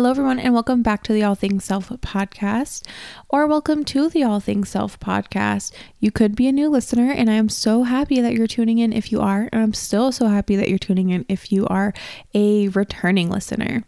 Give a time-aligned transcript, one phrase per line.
[0.00, 2.86] Hello, everyone, and welcome back to the All Things Self podcast,
[3.28, 5.72] or welcome to the All Things Self podcast.
[5.98, 8.94] You could be a new listener, and I am so happy that you're tuning in
[8.94, 11.92] if you are, and I'm still so happy that you're tuning in if you are
[12.32, 13.84] a returning listener.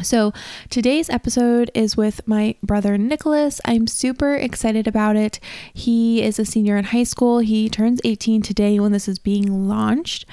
[0.00, 0.32] So,
[0.70, 3.60] today's episode is with my brother Nicholas.
[3.64, 5.40] I'm super excited about it.
[5.74, 7.40] He is a senior in high school.
[7.40, 10.24] He turns 18 today when this is being launched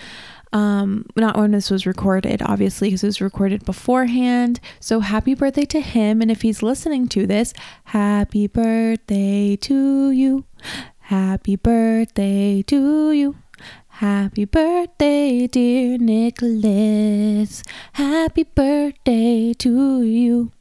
[0.52, 5.66] um not when this was recorded obviously because it was recorded beforehand so happy birthday
[5.66, 7.53] to him and if he's listening to this
[7.85, 10.45] happy birthday to you
[10.99, 13.35] happy birthday to you
[13.99, 17.61] Happy birthday, dear Nicholas.
[17.91, 20.53] Happy birthday to you.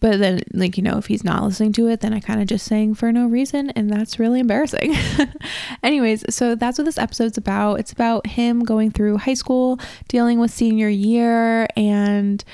[0.00, 2.46] But then, like, you know, if he's not listening to it, then I kind of
[2.46, 4.94] just sang for no reason, and that's really embarrassing.
[5.82, 7.80] Anyways, so that's what this episode's about.
[7.80, 12.44] It's about him going through high school, dealing with senior year, and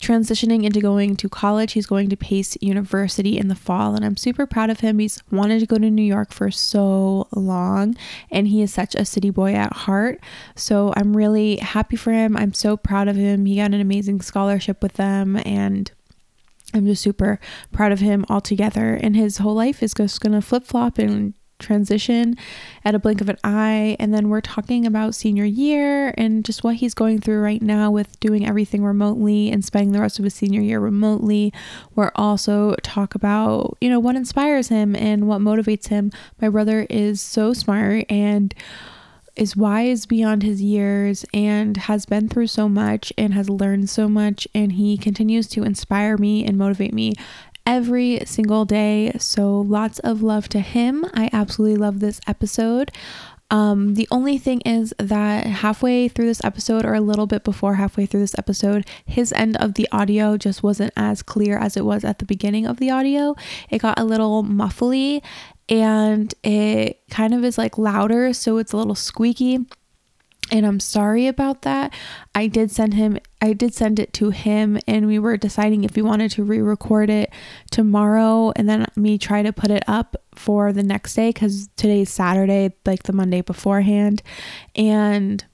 [0.00, 1.72] transitioning into going to college.
[1.72, 4.98] He's going to Pace University in the fall, and I'm super proud of him.
[4.98, 7.96] He's wanted to go to New York for so long,
[8.30, 10.20] and he is such a city boy at heart.
[10.56, 12.36] So I'm really happy for him.
[12.36, 13.46] I'm so proud of him.
[13.46, 15.90] He got an amazing scholarship with them, and
[16.74, 17.38] I'm just super
[17.72, 18.94] proud of him altogether.
[18.94, 22.36] And his whole life is just going to flip flop and transition
[22.84, 23.96] at a blink of an eye.
[24.00, 27.90] And then we're talking about senior year and just what he's going through right now
[27.90, 31.52] with doing everything remotely and spending the rest of his senior year remotely.
[31.94, 36.10] We're also talk about, you know, what inspires him and what motivates him.
[36.40, 38.54] My brother is so smart and
[39.40, 44.06] is wise beyond his years and has been through so much and has learned so
[44.06, 44.46] much.
[44.54, 47.14] And he continues to inspire me and motivate me
[47.66, 49.12] every single day.
[49.18, 51.06] So lots of love to him.
[51.14, 52.92] I absolutely love this episode.
[53.50, 57.74] Um, the only thing is that halfway through this episode, or a little bit before
[57.74, 61.84] halfway through this episode, his end of the audio just wasn't as clear as it
[61.84, 63.34] was at the beginning of the audio.
[63.68, 65.22] It got a little muffly
[65.68, 69.66] and it kind of is like louder, so it's a little squeaky.
[70.50, 71.94] And I'm sorry about that.
[72.34, 75.94] I did send him, I did send it to him, and we were deciding if
[75.94, 77.32] we wanted to re record it
[77.70, 82.10] tomorrow and then me try to put it up for the next day because today's
[82.10, 84.22] Saturday, like the Monday beforehand.
[84.74, 85.44] And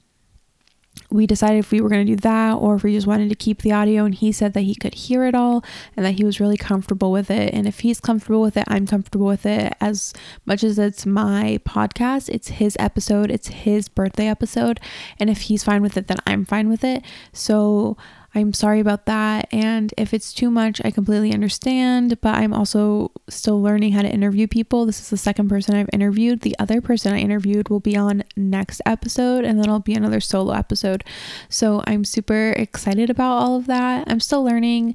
[1.11, 3.35] we decided if we were going to do that or if we just wanted to
[3.35, 5.65] keep the audio and he said that he could hear it all
[5.97, 7.53] and that he was really comfortable with it.
[7.55, 9.75] And if he's comfortable with it i'm comfortable with it.
[9.81, 10.13] As
[10.45, 14.81] much as it's my podcast it's his episode it's his birthday episode
[15.19, 17.03] and if he's fine with it then i'm fine with it.
[17.33, 17.97] So
[18.37, 19.49] I'm sorry about that.
[19.51, 22.21] And if it's too much, I completely understand.
[22.21, 24.85] But I'm also still learning how to interview people.
[24.85, 26.43] This is the second person I've interviewed.
[26.43, 30.21] The other person I interviewed will be on next episode, and then I'll be another
[30.21, 31.03] solo episode.
[31.49, 34.05] So I'm super excited about all of that.
[34.07, 34.95] I'm still learning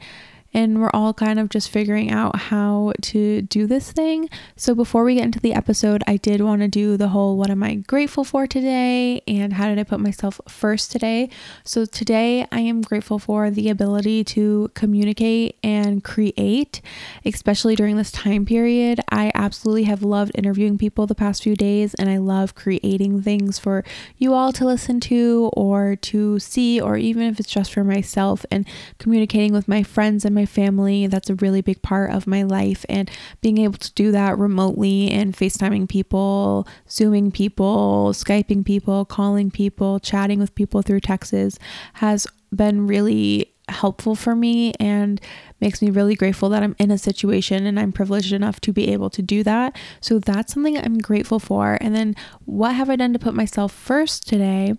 [0.54, 4.30] and we're all kind of just figuring out how to do this thing.
[4.56, 7.50] So, before we get into the episode, I did want to do the whole what
[7.50, 11.30] am I grateful for today and how did I put myself first today.
[11.64, 16.82] So, today I am grateful for the ability to communicate and create,
[17.26, 19.00] especially during this time period.
[19.10, 23.60] I absolutely have loved interviewing people the past few days and I love creating things
[23.60, 23.84] for
[24.18, 28.46] you all to listen to or to see, or even if it's just for myself
[28.52, 31.08] and communicating with my friends and my my family.
[31.08, 32.86] That's a really big part of my life.
[32.90, 33.10] And
[33.42, 40.00] being able to do that remotely and FaceTiming people, Zooming people, Skyping people, calling people,
[40.00, 41.60] chatting with people through texts
[41.94, 45.22] has been really helpful for me and
[45.62, 48.90] makes me really grateful that I'm in a situation and I'm privileged enough to be
[48.90, 49.78] able to do that.
[50.02, 51.78] So that's something I'm grateful for.
[51.80, 52.16] And then
[52.46, 54.74] what have I done to put myself first today?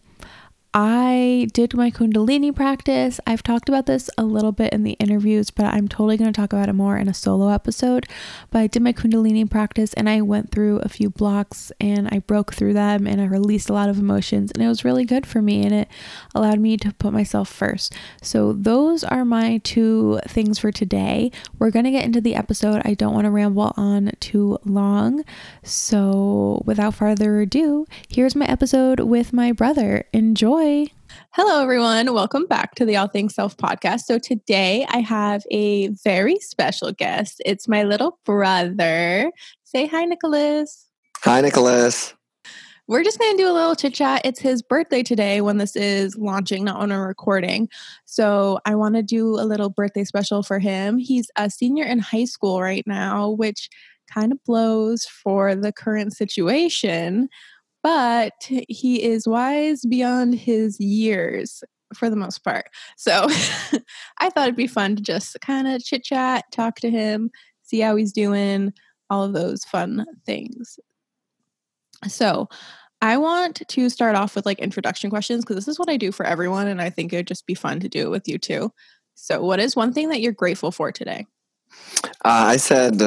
[0.75, 3.21] I did my Kundalini practice.
[3.27, 6.41] I've talked about this a little bit in the interviews, but I'm totally going to
[6.41, 8.07] talk about it more in a solo episode.
[8.51, 12.21] But I did my Kundalini practice and I went through a few blocks and I
[12.21, 15.27] broke through them and I released a lot of emotions and it was really good
[15.27, 15.89] for me and it
[16.35, 17.95] allowed me to put myself first.
[18.23, 21.31] So, those are my two things for today.
[21.59, 22.81] We're going to get into the episode.
[22.87, 25.23] I don't want to ramble on too long.
[25.63, 30.05] So, without further ado, here's my episode with my brother.
[30.15, 30.62] Enjoy.
[30.63, 32.15] Hello, everyone.
[32.15, 34.03] Welcome back to the All Things Self podcast.
[34.03, 37.43] So, today I have a very special guest.
[37.45, 39.33] It's my little brother.
[39.65, 40.87] Say hi, Nicholas.
[41.25, 42.15] Hi, Nicholas.
[42.87, 44.23] We're just going to do a little chit chat.
[44.25, 47.69] It's his birthday today when this is launching, not when I'm recording.
[48.05, 50.97] So, I want to do a little birthday special for him.
[50.97, 53.69] He's a senior in high school right now, which
[54.09, 57.29] kind of blows for the current situation
[57.83, 58.33] but
[58.69, 61.63] he is wise beyond his years.
[61.95, 62.71] for the most part.
[62.97, 63.27] So
[64.19, 67.31] I thought it'd be fun to just kind of chit chat, talk to him,
[67.65, 68.73] see how he's doing,
[69.11, 70.79] all of those fun things.
[72.09, 72.49] So
[73.03, 76.13] I want to start off with like introduction questions because this is what I do
[76.13, 76.69] for everyone.
[76.69, 78.73] And I think it'd just be fun to do it with you too.
[79.15, 81.27] So, what is one thing that you're grateful for today?
[82.25, 83.01] Uh, I said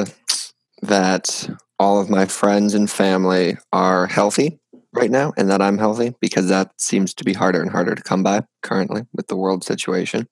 [0.82, 1.48] that
[1.78, 4.60] all of my friends and family are healthy
[4.96, 8.02] right now and that I'm healthy because that seems to be harder and harder to
[8.02, 10.28] come by currently with the world situation.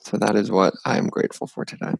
[0.00, 1.94] So that is what I am grateful for today.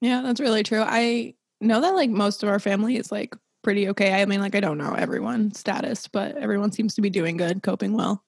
[0.00, 0.82] Yeah, that's really true.
[0.86, 4.20] I know that like most of our family is like pretty okay.
[4.20, 7.62] I mean, like I don't know everyone status, but everyone seems to be doing good,
[7.62, 8.24] coping well.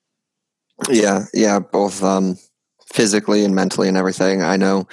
[0.89, 2.37] Yeah, yeah, both um
[2.93, 4.43] physically and mentally and everything.
[4.43, 4.87] I know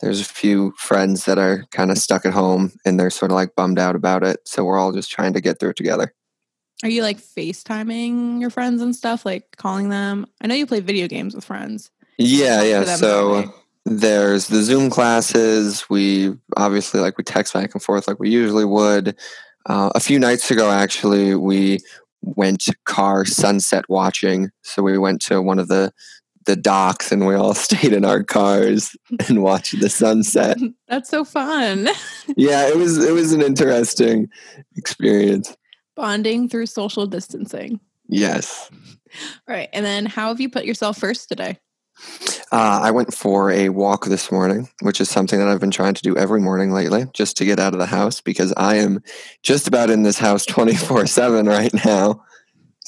[0.00, 3.36] there's a few friends that are kind of stuck at home and they're sort of
[3.36, 4.40] like bummed out about it.
[4.44, 6.12] So we're all just trying to get through it together.
[6.82, 10.26] Are you like FaceTiming your friends and stuff, like calling them?
[10.40, 11.90] I know you play video games with friends.
[12.18, 12.84] Yeah, yeah.
[12.84, 13.52] So
[13.84, 15.88] there's the Zoom classes.
[15.88, 19.16] We obviously like we text back and forth like we usually would.
[19.66, 21.78] Uh, a few nights ago, actually, we
[22.22, 24.50] went car sunset watching.
[24.62, 25.92] So we went to one of the
[26.44, 28.96] the docks and we all stayed in our cars
[29.28, 30.58] and watched the sunset.
[30.88, 31.88] That's so fun.
[32.36, 34.28] yeah, it was it was an interesting
[34.76, 35.56] experience.
[35.94, 37.80] Bonding through social distancing.
[38.08, 38.70] Yes.
[39.48, 39.68] All right.
[39.72, 41.58] And then how have you put yourself first today?
[42.50, 45.94] Uh, I went for a walk this morning, which is something that I've been trying
[45.94, 49.02] to do every morning lately, just to get out of the house because I am
[49.42, 52.22] just about in this house 24 7 right now.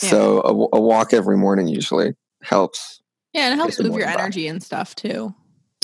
[0.03, 0.11] Yeah.
[0.11, 3.03] So a, a, walk every morning usually helps.
[3.33, 5.35] Yeah, and it helps move your energy and stuff too.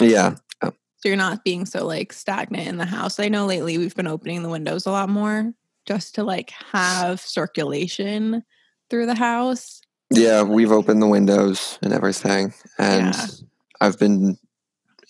[0.01, 0.37] Yeah.
[0.63, 3.19] So you're not being so like stagnant in the house.
[3.19, 5.55] I know lately we've been opening the windows a lot more
[5.87, 8.43] just to like have circulation
[8.89, 9.81] through the house
[10.11, 12.53] yeah, we've opened the windows and everything.
[12.79, 13.27] And yeah.
[13.81, 14.37] I've been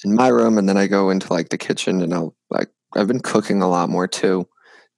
[0.05, 3.09] in my room and then I go into like the kitchen and I'll like I've
[3.09, 4.47] been cooking a lot more too.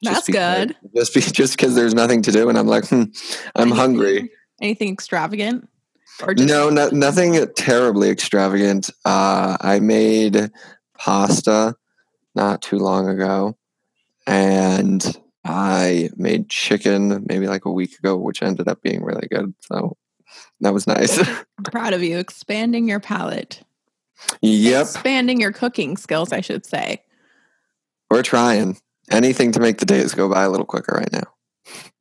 [0.02, 0.76] That's because, good.
[0.96, 3.04] Just be, just because there's nothing to do and I'm like, hmm,
[3.54, 4.30] I'm anything, hungry.
[4.60, 5.68] Anything extravagant?
[6.22, 8.90] Or just no, no, nothing terribly extravagant.
[9.04, 10.50] Uh, I made
[10.98, 11.76] pasta
[12.34, 13.56] not too long ago,
[14.26, 19.54] and I made chicken maybe like a week ago, which ended up being really good.
[19.60, 19.96] So
[20.60, 21.20] that was nice.
[21.64, 22.18] proud of you.
[22.18, 23.62] Expanding your palate.
[24.40, 24.82] Yep.
[24.82, 27.02] Expanding your cooking skills, I should say.
[28.10, 28.78] We're trying
[29.10, 31.24] anything to make the days go by a little quicker right now.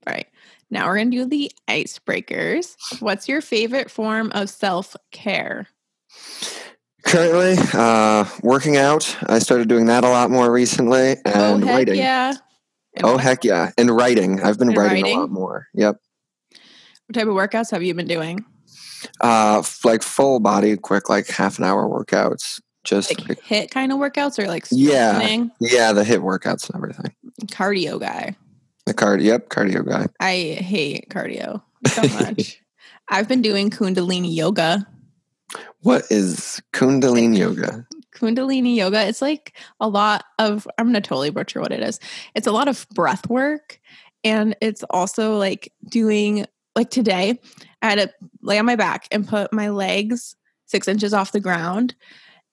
[0.05, 0.27] Right.
[0.69, 2.75] Now we're going to do the icebreakers.
[3.01, 5.67] What's your favorite form of self care?
[7.03, 9.17] Currently, uh, working out.
[9.27, 11.95] I started doing that a lot more recently, oh, and oh, writing.
[11.95, 12.35] Yeah,
[13.03, 13.71] oh heck yeah!
[13.77, 14.41] And writing.
[14.41, 15.67] I've been writing, writing, a lot more.
[15.73, 15.97] Yep.
[17.07, 18.45] What type of workouts have you been doing?
[19.19, 22.61] Uh, like full body, quick, like half an hour workouts.
[22.83, 27.13] Just like HIIT kind of workouts, or like yeah, yeah, the HIIT workouts and everything.
[27.45, 28.35] Cardio guy.
[28.85, 30.07] The cardio, yep, cardio guy.
[30.19, 32.59] I hate cardio so much.
[33.09, 34.87] I've been doing Kundalini yoga.
[35.81, 37.85] What is Kundalini yoga?
[38.15, 39.07] Kundalini yoga.
[39.07, 41.99] It's like a lot of, I'm going to totally butcher what it is.
[42.35, 43.79] It's a lot of breath work.
[44.23, 47.39] And it's also like doing, like today,
[47.81, 50.35] I had to lay on my back and put my legs
[50.67, 51.95] six inches off the ground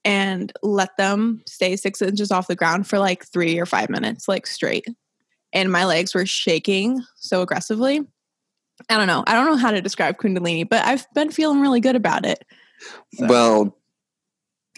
[0.05, 4.29] and let them stay six inches off the ground for like three or five minutes,
[4.29, 4.87] like straight.
[5.53, 8.01] And my legs were shaking so aggressively.
[8.89, 9.25] I don't know.
[9.27, 12.45] I don't know how to describe Kundalini, but I've been feeling really good about it.
[13.15, 13.27] So.
[13.27, 13.78] Well,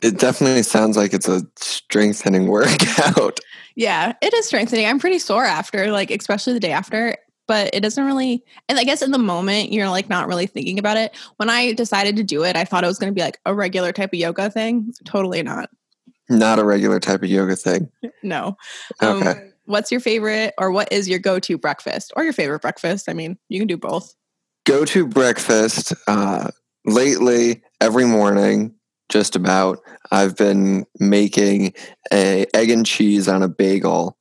[0.02, 3.40] it definitely sounds like it's a strengthening workout.
[3.76, 4.87] Yeah, it is strengthening.
[4.87, 7.16] I'm pretty sore after, like, especially the day after,
[7.47, 10.78] but it doesn't really, and I guess in the moment, you're like not really thinking
[10.78, 11.16] about it.
[11.37, 13.54] When I decided to do it, I thought it was going to be like a
[13.54, 14.92] regular type of yoga thing.
[15.04, 15.71] Totally not.
[16.28, 17.90] Not a regular type of yoga thing.
[18.23, 18.57] no.
[19.02, 19.28] Okay.
[19.28, 23.09] Um, what's your favorite, or what is your go to breakfast, or your favorite breakfast?
[23.09, 24.14] I mean, you can do both.
[24.64, 25.92] Go to breakfast.
[26.07, 26.50] Uh,
[26.85, 28.75] lately, every morning,
[29.10, 29.80] just about.
[30.10, 31.74] I've been making
[32.12, 34.16] a egg and cheese on a bagel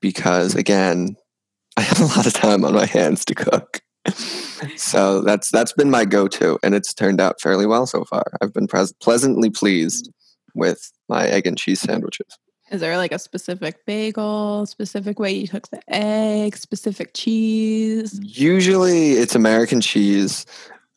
[0.00, 1.16] because again,
[1.76, 3.80] I have a lot of time on my hands to cook.
[4.76, 8.24] so that's that's been my go-to and it's turned out fairly well so far.
[8.40, 10.10] I've been pres- pleasantly pleased
[10.54, 12.38] with my egg and cheese sandwiches.
[12.70, 18.18] Is there like a specific bagel, specific way you cook the egg, specific cheese?
[18.22, 20.46] Usually it's American cheese.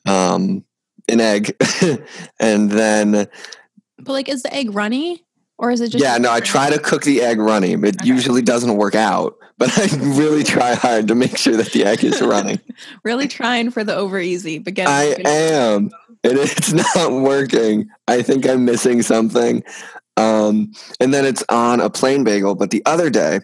[0.05, 0.63] Um,
[1.09, 1.55] an egg
[2.39, 3.27] and then
[3.99, 5.23] but like is the egg runny
[5.57, 8.01] or is it just yeah no i try to cook the egg runny but it
[8.01, 8.07] okay.
[8.07, 9.87] usually doesn't work out but i
[10.17, 12.59] really try hard to make sure that the egg is running
[13.03, 15.89] really trying for the over easy but getting i am
[16.23, 17.89] and it's not working.
[18.07, 19.63] I think I'm missing something.
[20.17, 22.55] Um, and then it's on a plain bagel.
[22.55, 23.41] But the other day,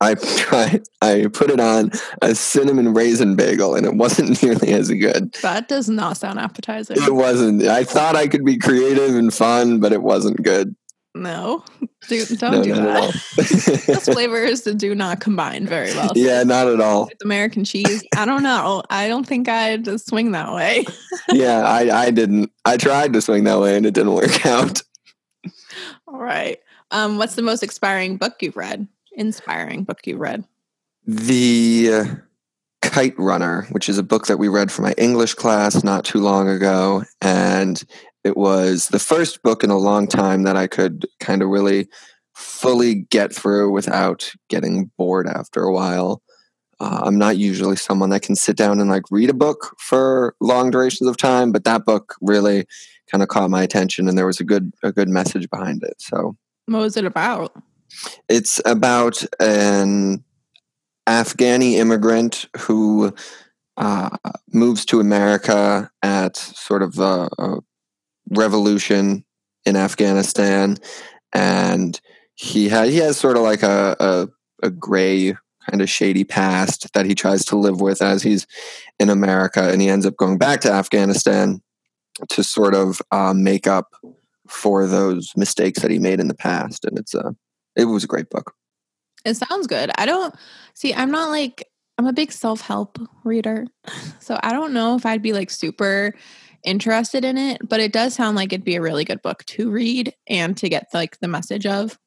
[0.00, 1.90] I tried, I put it on
[2.22, 5.32] a cinnamon raisin bagel, and it wasn't nearly as good.
[5.42, 6.96] That does not sound appetizing.
[7.00, 7.62] It wasn't.
[7.62, 10.74] I thought I could be creative and fun, but it wasn't good.
[11.12, 11.64] No,
[12.08, 13.84] do, don't no, do that.
[13.88, 16.12] Those flavors do not combine very well.
[16.14, 17.06] Yeah, not at all.
[17.06, 18.84] With American cheese, I don't know.
[18.90, 20.84] I don't think I'd swing that way.
[21.32, 22.52] yeah, I, I didn't.
[22.64, 24.82] I tried to swing that way and it didn't work out.
[26.06, 26.60] All right.
[26.90, 28.86] Um, what's the most inspiring book you've read?
[29.20, 30.46] Inspiring book you've read?
[31.06, 32.04] The uh,
[32.80, 36.20] Kite Runner, which is a book that we read for my English class not too
[36.20, 37.82] long ago, and
[38.24, 41.86] it was the first book in a long time that I could kind of really
[42.34, 46.22] fully get through without getting bored after a while.
[46.80, 50.34] Uh, I'm not usually someone that can sit down and like read a book for
[50.40, 52.64] long durations of time, but that book really
[53.10, 56.00] kind of caught my attention, and there was a good a good message behind it.
[56.00, 57.52] So, what was it about?
[58.28, 60.24] It's about an
[61.06, 63.12] Afghani immigrant who
[63.76, 64.10] uh,
[64.52, 67.58] moves to America at sort of a, a
[68.30, 69.24] revolution
[69.64, 70.76] in Afghanistan,
[71.32, 72.00] and
[72.34, 74.28] he had he has sort of like a, a,
[74.62, 75.34] a gray
[75.68, 78.46] kind of shady past that he tries to live with as he's
[78.98, 81.60] in America, and he ends up going back to Afghanistan
[82.28, 83.94] to sort of uh, make up
[84.48, 87.34] for those mistakes that he made in the past, and it's a
[87.76, 88.54] it was a great book.
[89.24, 89.90] It sounds good.
[89.98, 90.34] I don't
[90.74, 90.94] see.
[90.94, 93.66] I'm not like I'm a big self help reader,
[94.20, 96.14] so I don't know if I'd be like super
[96.64, 99.70] interested in it, but it does sound like it'd be a really good book to
[99.70, 101.98] read and to get like the message of.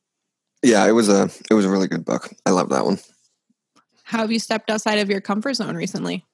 [0.63, 2.33] Yeah, it was a it was a really good book.
[2.45, 2.99] I love that one.
[4.03, 6.25] How have you stepped outside of your comfort zone recently?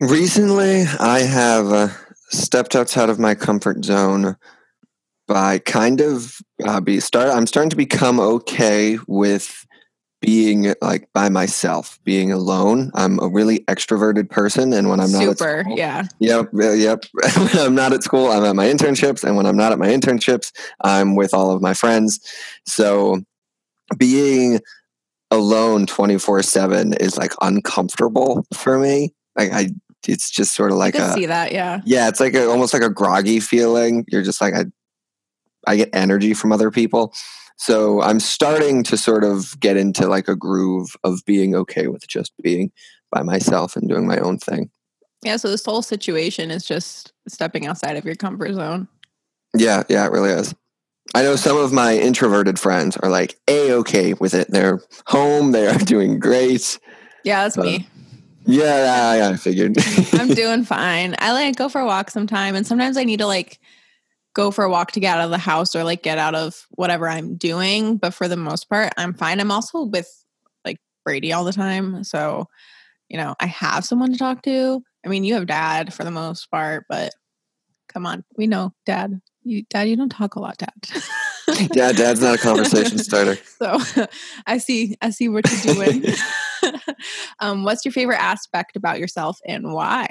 [0.00, 1.88] Recently, I have uh,
[2.30, 4.36] stepped outside of my comfort zone
[5.26, 7.30] by kind of uh, be start.
[7.30, 9.66] I'm starting to become okay with
[10.20, 12.90] being like by myself, being alone.
[12.94, 17.04] I'm a really extroverted person, and when I'm not super, school, yeah, yep, yep.
[17.36, 19.88] when I'm not at school, I'm at my internships, and when I'm not at my
[19.88, 20.50] internships,
[20.82, 22.20] I'm with all of my friends.
[22.66, 23.22] So
[23.98, 24.60] being
[25.30, 29.12] alone 24 7 is like uncomfortable for me.
[29.36, 29.70] Like I
[30.06, 31.80] it's just sort of like a see that, yeah.
[31.84, 34.04] Yeah, it's like a, almost like a groggy feeling.
[34.08, 34.64] You're just like I
[35.66, 37.12] I get energy from other people.
[37.56, 42.06] So I'm starting to sort of get into like a groove of being okay with
[42.08, 42.72] just being
[43.10, 44.70] by myself and doing my own thing.
[45.22, 48.88] Yeah, so this whole situation is just stepping outside of your comfort zone.
[49.56, 50.54] Yeah, yeah, it really is.
[51.14, 54.50] I know some of my introverted friends are like a okay with it.
[54.50, 56.78] They're home, they are doing great.
[57.24, 57.88] Yeah, that's me.
[58.46, 59.76] Yeah, yeah, I figured.
[60.12, 61.14] I'm doing fine.
[61.18, 63.58] I like go for a walk sometime and sometimes I need to like
[64.34, 66.66] go for a walk to get out of the house or like get out of
[66.70, 67.96] whatever I'm doing.
[67.96, 69.40] But for the most part, I'm fine.
[69.40, 70.08] I'm also with
[70.64, 72.04] like Brady all the time.
[72.04, 72.48] So,
[73.08, 74.82] you know, I have someone to talk to.
[75.04, 77.12] I mean, you have dad for the most part, but
[77.88, 79.20] come on, we know dad.
[79.44, 80.72] You, dad, you don't talk a lot, dad.
[81.74, 83.36] yeah, dad's not a conversation starter.
[83.58, 83.78] So
[84.46, 86.04] I see, I see what you're doing.
[87.40, 90.08] um, what's your favorite aspect about yourself and why?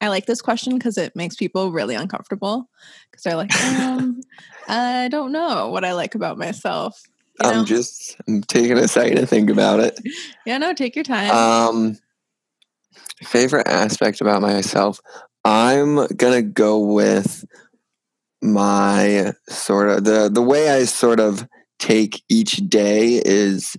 [0.00, 2.68] I like this question because it makes people really uncomfortable
[3.10, 4.20] because they're like, um,
[4.68, 7.00] I don't know what I like about myself.
[7.42, 7.50] You?
[7.50, 9.98] I'm just I'm taking a second to think about it.
[10.46, 11.30] yeah, no, take your time.
[11.30, 11.98] Um,
[13.22, 15.00] favorite aspect about myself,
[15.44, 17.44] I'm gonna go with
[18.42, 21.46] my sort of the the way I sort of
[21.78, 23.76] take each day is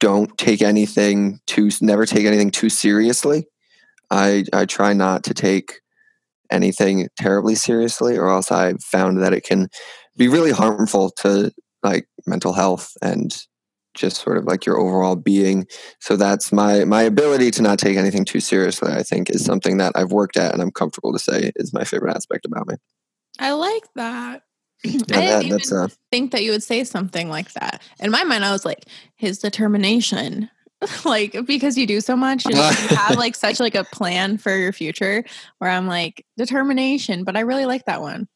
[0.00, 3.46] don't take anything too never take anything too seriously
[4.10, 5.80] I I try not to take
[6.50, 9.68] anything terribly seriously, or else I've found that it can
[10.16, 13.36] be really harmful to like mental health and
[13.94, 15.66] just sort of like your overall being.
[16.00, 18.92] So that's my my ability to not take anything too seriously.
[18.92, 21.84] I think is something that I've worked at, and I'm comfortable to say is my
[21.84, 22.76] favorite aspect about me.
[23.38, 24.42] I like that.
[24.84, 27.82] Yeah, I didn't that, even think that you would say something like that.
[27.98, 28.84] In my mind, I was like,
[29.16, 30.50] his determination
[31.04, 32.62] like because you do so much and you
[32.96, 35.24] have like such like a plan for your future
[35.58, 38.28] where I'm like determination, but I really like that one.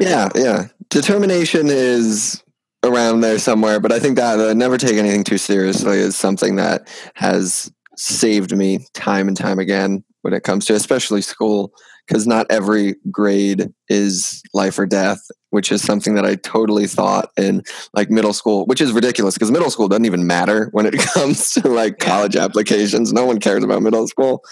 [0.00, 0.68] Yeah, yeah.
[0.90, 2.42] Determination is
[2.82, 6.56] around there somewhere, but I think that uh, never take anything too seriously is something
[6.56, 11.72] that has saved me time and time again when it comes to especially school
[12.06, 17.30] because not every grade is life or death which is something that I totally thought
[17.36, 20.98] in like middle school, which is ridiculous because middle school doesn't even matter when it
[21.14, 23.12] comes to like college applications.
[23.12, 24.42] No one cares about middle school.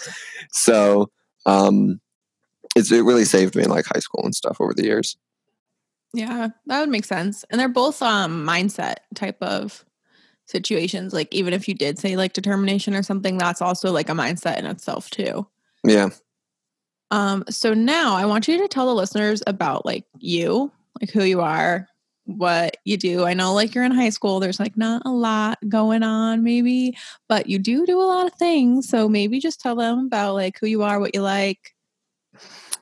[0.51, 1.09] So,
[1.47, 1.99] um,
[2.75, 5.17] it's it really saved me in like high school and stuff over the years.
[6.13, 7.45] Yeah, that would make sense.
[7.49, 9.83] And they're both um mindset type of
[10.45, 11.13] situations.
[11.13, 14.59] Like even if you did say like determination or something, that's also like a mindset
[14.59, 15.47] in itself too.
[15.83, 16.09] Yeah.
[17.11, 21.23] Um, so now I want you to tell the listeners about like you, like who
[21.23, 21.87] you are,
[22.25, 23.25] what you do.
[23.25, 26.97] I know like you're in high school, there's like not a lot going on maybe,
[27.27, 28.87] but you do do a lot of things.
[28.87, 31.75] So maybe just tell them about like who you are, what you like,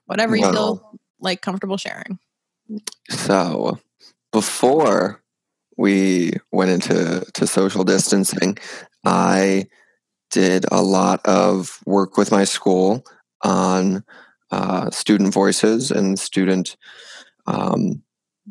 [0.06, 2.20] whatever you feel like comfortable sharing.
[3.10, 3.80] So
[4.32, 5.24] before
[5.76, 8.58] we went into to social distancing,
[9.04, 9.66] I
[10.30, 13.04] did a lot of work with my school
[13.44, 14.04] on
[14.52, 16.76] uh, student voices and student
[17.48, 18.02] um,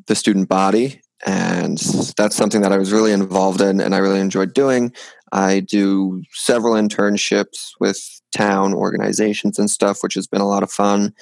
[0.07, 1.01] the student body.
[1.27, 1.79] And
[2.17, 4.93] that's something that i was really involved in and i really enjoyed doing.
[5.33, 10.71] I do several internships with town organizations and stuff which has been a lot of
[10.71, 11.13] fun.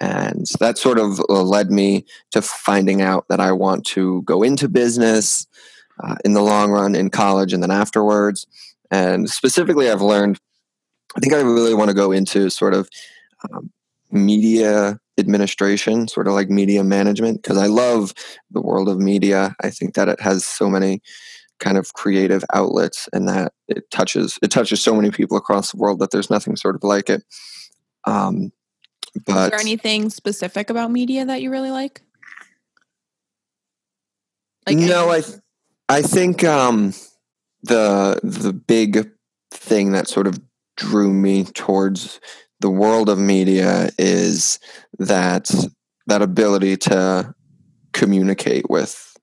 [0.00, 4.42] And that sort of uh, led me to finding out that i want to go
[4.42, 5.46] into business
[6.02, 8.48] uh, in the long run in college and then afterwards.
[8.90, 10.40] And specifically i've learned
[11.16, 12.88] i think i really want to go into sort of
[13.52, 13.70] um,
[14.10, 18.14] media administration, sort of like media management, because I love
[18.50, 19.54] the world of media.
[19.62, 21.00] I think that it has so many
[21.60, 25.78] kind of creative outlets and that it touches it touches so many people across the
[25.78, 27.22] world that there's nothing sort of like it.
[28.06, 28.52] Um,
[29.24, 32.02] but is there anything specific about media that you really like?
[34.66, 35.22] like no, I
[35.88, 36.94] I think um,
[37.62, 39.10] the the big
[39.50, 40.40] thing that sort of
[40.76, 42.20] drew me towards
[42.64, 44.58] the world of media is
[44.98, 45.50] that
[46.06, 47.34] that ability to
[47.92, 49.14] communicate with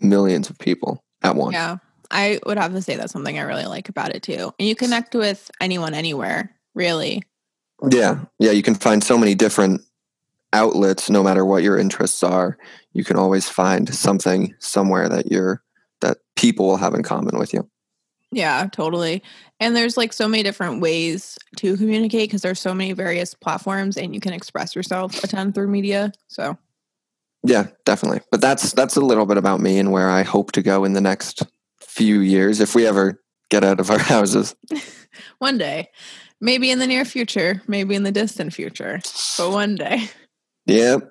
[0.00, 1.52] millions of people at once.
[1.52, 1.76] Yeah.
[2.10, 4.52] I would have to say that's something I really like about it too.
[4.58, 7.22] And you connect with anyone anywhere, really.
[7.88, 8.24] Yeah.
[8.40, 9.82] Yeah, you can find so many different
[10.52, 12.58] outlets no matter what your interests are.
[12.92, 15.62] You can always find something somewhere that you're
[16.00, 17.70] that people will have in common with you.
[18.32, 19.22] Yeah, totally.
[19.58, 23.96] And there's like so many different ways to communicate because there's so many various platforms
[23.96, 26.12] and you can express yourself a ton through media.
[26.28, 26.56] So
[27.42, 28.20] Yeah, definitely.
[28.30, 30.92] But that's that's a little bit about me and where I hope to go in
[30.92, 31.42] the next
[31.80, 34.54] few years if we ever get out of our houses.
[35.38, 35.88] one day.
[36.40, 39.00] Maybe in the near future, maybe in the distant future,
[39.36, 40.08] but one day.
[40.64, 41.10] Yep.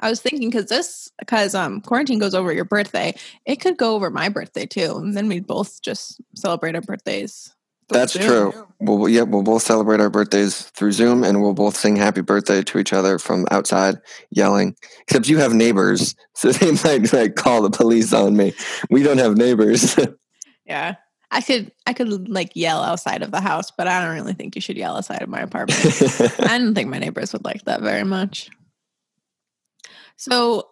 [0.00, 3.94] I was thinking because this because um quarantine goes over your birthday, it could go
[3.94, 7.52] over my birthday too, and then we'd both just celebrate our birthdays.
[7.88, 8.22] That's Zoom.
[8.24, 8.66] true.
[8.80, 12.62] Well, yeah, we'll both celebrate our birthdays through Zoom, and we'll both sing "Happy Birthday"
[12.62, 13.96] to each other from outside,
[14.30, 14.74] yelling.
[15.02, 18.54] Except you have neighbors, so they might like call the police on me.
[18.90, 19.96] We don't have neighbors.
[20.66, 20.96] yeah,
[21.30, 24.56] I could I could like yell outside of the house, but I don't really think
[24.56, 25.80] you should yell outside of my apartment.
[26.40, 28.50] I don't think my neighbors would like that very much.
[30.16, 30.68] So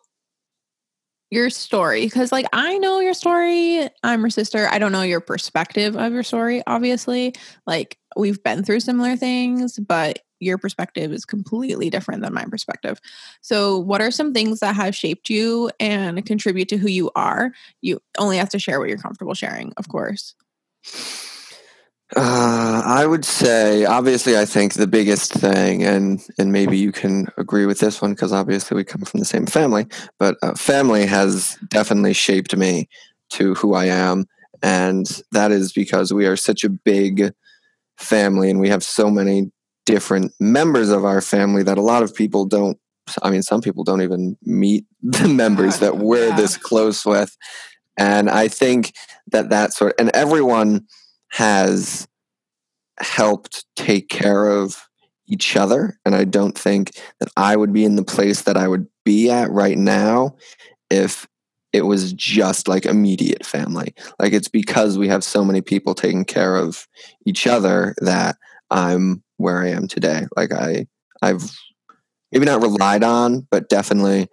[1.30, 4.68] your story, because like I know your story, I'm your sister.
[4.70, 7.34] I don't know your perspective of your story, obviously.
[7.66, 13.00] Like we've been through similar things, but your perspective is completely different than my perspective.
[13.40, 17.52] So, what are some things that have shaped you and contribute to who you are?
[17.80, 20.34] You only have to share what you're comfortable sharing, of course.
[22.14, 27.28] Uh, I would say, obviously, I think the biggest thing, and and maybe you can
[27.38, 29.86] agree with this one because obviously we come from the same family,
[30.18, 32.88] but uh, family has definitely shaped me
[33.30, 34.26] to who I am,
[34.62, 37.32] and that is because we are such a big
[37.96, 39.50] family, and we have so many
[39.86, 42.78] different members of our family that a lot of people don't.
[43.22, 46.36] I mean, some people don't even meet the members that we're yeah.
[46.36, 47.34] this close with,
[47.98, 48.92] and I think
[49.28, 50.86] that that sort and everyone
[51.34, 52.06] has
[53.00, 54.86] helped take care of
[55.26, 55.98] each other.
[56.04, 59.32] And I don't think that I would be in the place that I would be
[59.32, 60.36] at right now
[60.90, 61.26] if
[61.72, 63.94] it was just like immediate family.
[64.20, 66.86] Like it's because we have so many people taking care of
[67.26, 68.36] each other that
[68.70, 70.26] I'm where I am today.
[70.36, 70.86] Like I
[71.20, 71.50] I've
[72.30, 74.28] maybe not relied on, but definitely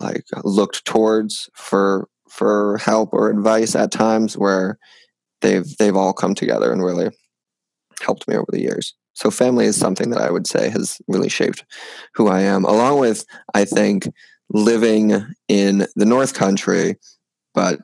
[0.00, 4.78] like looked towards for for help or advice at times where
[5.42, 7.10] they've they've all come together and really
[8.00, 8.94] helped me over the years.
[9.14, 11.64] So family is something that I would say has really shaped
[12.14, 13.24] who I am, along with
[13.54, 14.08] I think
[14.50, 15.12] living
[15.48, 16.96] in the North Country,
[17.54, 17.80] but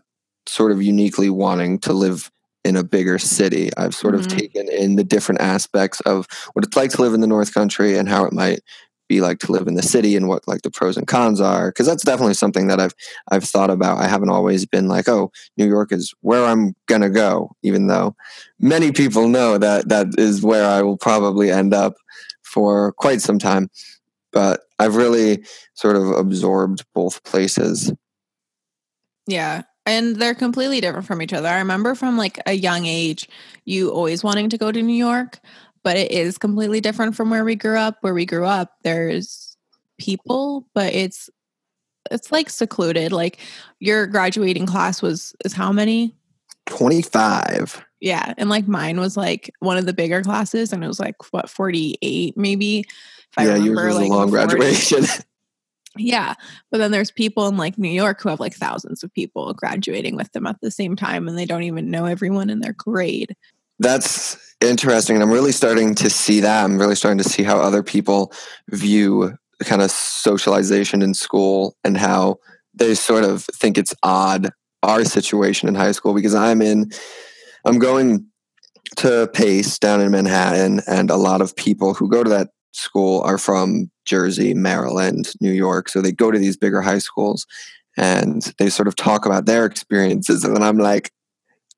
[0.47, 2.31] sort of uniquely wanting to live
[2.65, 3.71] in a bigger city.
[3.77, 4.25] I've sort mm-hmm.
[4.25, 7.55] of taken in the different aspects of what it's like to live in the North
[7.55, 8.61] Country and how it might
[9.09, 11.71] be like to live in the city and what like the pros and cons are
[11.71, 12.95] because that's definitely something that I've
[13.31, 13.99] I've thought about.
[13.99, 18.15] I haven't always been like, oh, New York is where I'm gonna go, even though
[18.61, 21.95] many people know that that is where I will probably end up
[22.43, 23.71] for quite some time.
[24.33, 25.45] but I've really
[25.75, 27.93] sort of absorbed both places.
[29.27, 29.63] Yeah.
[29.87, 31.49] And they're completely different from each other.
[31.49, 33.29] I remember from like a young age,
[33.65, 35.39] you always wanting to go to New York,
[35.83, 37.99] but it is completely different from where we grew up.
[38.01, 39.57] Where we grew up, there's
[39.99, 41.29] people, but it's
[42.11, 43.13] it's like secluded.
[43.13, 43.39] Like
[43.81, 46.15] your graduating class was is how many?
[46.67, 47.85] 25.
[48.01, 48.35] Yeah.
[48.37, 51.51] And like mine was like one of the bigger classes and it was like what
[51.51, 52.81] 48 maybe.
[53.37, 55.05] If yeah, yours was like a long graduation.
[55.97, 56.35] yeah.
[56.71, 60.17] But then there's people in like New York who have like thousands of people graduating
[60.17, 63.35] with them at the same time and they don't even know everyone in their grade.
[63.79, 65.17] That's interesting.
[65.17, 66.65] And I'm really starting to see that.
[66.65, 68.33] I'm really starting to see how other people
[68.71, 72.39] view kind of socialization in school and how
[72.75, 74.51] they sort of think it's odd
[74.83, 76.91] our situation in high school because I'm in
[77.65, 78.27] I'm going
[78.97, 83.21] to Pace down in Manhattan and a lot of people who go to that school
[83.23, 85.89] are from Jersey, Maryland, New York.
[85.89, 87.47] So they go to these bigger high schools
[87.97, 90.45] and they sort of talk about their experiences.
[90.45, 91.11] And then I'm like,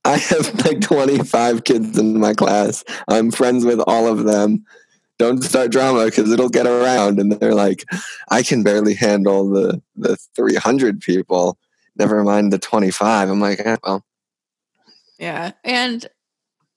[0.04, 2.84] I have like 25 kids in my class.
[3.08, 4.64] I'm friends with all of them.
[5.18, 7.20] Don't start drama because it'll get around.
[7.20, 7.84] And they're like,
[8.30, 11.58] I can barely handle the, the 300 people,
[11.96, 13.28] never mind the 25.
[13.28, 14.02] I'm like, eh, well.
[15.18, 15.52] Yeah.
[15.62, 16.06] And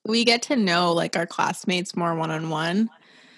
[0.06, 2.90] we get to know like our classmates more one on one.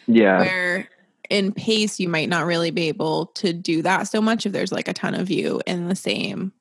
[0.07, 0.39] Yeah.
[0.39, 0.89] Where
[1.29, 4.71] in pace you might not really be able to do that so much if there's
[4.71, 6.51] like a ton of you in the same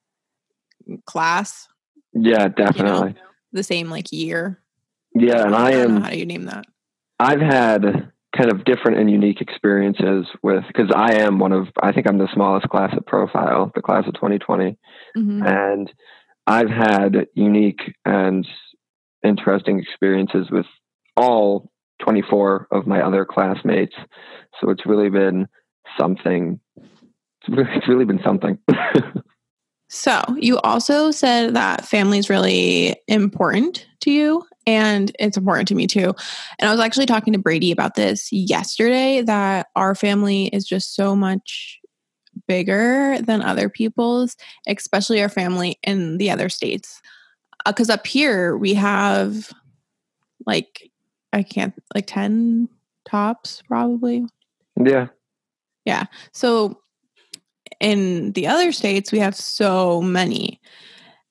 [1.06, 1.68] class.
[2.14, 3.08] Yeah, definitely.
[3.08, 3.20] You know,
[3.52, 4.60] the same like year.
[5.14, 6.66] Yeah, and I, I am how do you name that?
[7.18, 11.92] I've had kind of different and unique experiences with because I am one of I
[11.92, 14.76] think I'm the smallest class at profile, the class of 2020.
[15.16, 15.42] Mm-hmm.
[15.46, 15.92] And
[16.46, 18.46] I've had unique and
[19.24, 20.66] interesting experiences with
[21.16, 21.70] all
[22.02, 23.94] 24 of my other classmates.
[24.60, 25.48] So it's really been
[25.98, 26.60] something.
[27.46, 28.56] It's really been something.
[29.94, 35.76] so you also said that family is really important to you and it's important to
[35.76, 36.12] me too.
[36.58, 40.96] And I was actually talking to Brady about this yesterday that our family is just
[40.96, 41.78] so much
[42.48, 47.00] bigger than other people's, especially our family in the other states.
[47.64, 49.52] Because uh, up here we have
[50.44, 50.90] like
[51.32, 52.68] I can't like 10
[53.08, 54.26] tops probably.
[54.76, 55.06] Yeah.
[55.84, 56.06] Yeah.
[56.32, 56.80] So
[57.84, 60.58] in the other states we have so many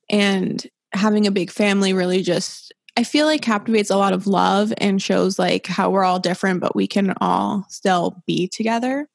[0.07, 4.71] and having a big family really just I feel like captivates a lot of love
[4.77, 9.09] and shows like how we're all different but we can all still be together.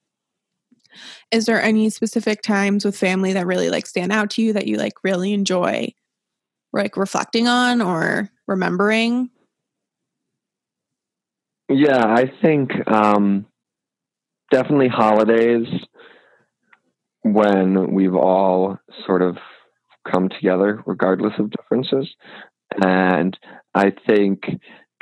[1.30, 4.66] Is there any specific times with family that really like stand out to you that
[4.66, 5.94] you like really enjoy
[6.72, 9.30] like reflecting on or remembering?
[11.68, 13.46] Yeah, I think um,
[14.50, 15.68] definitely holidays
[17.22, 19.36] when we've all sort of
[20.10, 22.14] come together, regardless of differences.
[22.82, 23.38] And
[23.74, 24.42] I think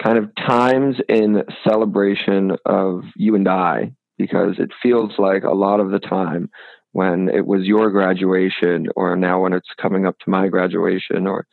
[0.03, 5.81] kind of times in celebration of you and I, because it feels like a lot
[5.81, 6.51] of the time
[6.93, 11.47] when it was your graduation, or now when it's coming up to my graduation, or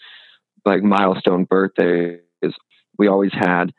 [0.64, 2.22] like milestone birthdays,
[2.98, 3.74] we always had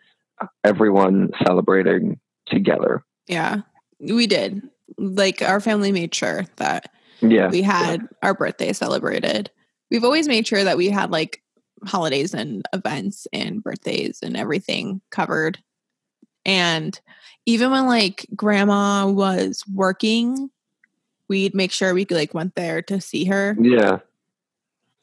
[0.62, 3.02] everyone celebrating together.
[3.26, 3.62] Yeah,
[3.98, 4.62] we did.
[4.98, 8.06] Like our family made sure that yeah, we had yeah.
[8.22, 9.50] our birthday celebrated.
[9.90, 11.42] We've always made sure that we had like
[11.86, 15.58] holidays and events and birthdays and everything covered.
[16.44, 16.98] And
[17.46, 20.50] even when like grandma was working,
[21.28, 23.56] we'd make sure we like went there to see her.
[23.60, 23.98] Yeah.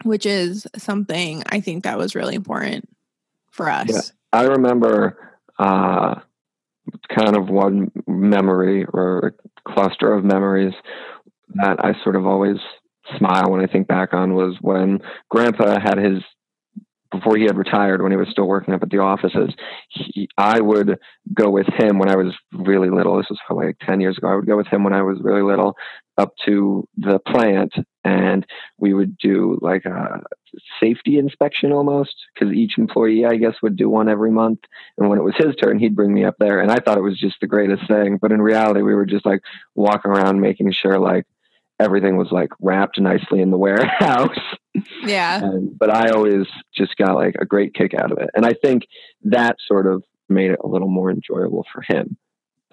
[0.04, 2.89] Which is something I think that was really important
[3.52, 3.89] for us.
[3.89, 4.02] Yeah.
[4.34, 5.17] I remember
[5.60, 6.22] uh,
[7.15, 9.36] kind of one memory or
[9.67, 10.73] cluster of memories
[11.56, 12.58] that I sort of always
[13.17, 14.99] smile when I think back on was when
[15.30, 16.23] Grandpa had his
[17.12, 19.54] before he had retired when he was still working up at the offices
[19.89, 20.97] he, i would
[21.34, 23.17] go with him when i was really little.
[23.17, 24.30] This was probably like 10 years ago.
[24.30, 25.75] I would go with him when i was really little
[26.17, 28.45] up to the plant and
[28.77, 30.21] we would do like a
[30.81, 34.59] safety inspection almost because each employee i guess would do one every month
[34.97, 37.03] and when it was his turn he'd bring me up there and i thought it
[37.03, 39.41] was just the greatest thing but in reality we were just like
[39.75, 41.25] walking around making sure like
[41.81, 44.37] everything was like wrapped nicely in the warehouse.
[45.03, 45.43] Yeah.
[45.43, 48.29] And, but I always just got like a great kick out of it.
[48.33, 48.83] And I think
[49.25, 52.15] that sort of made it a little more enjoyable for him.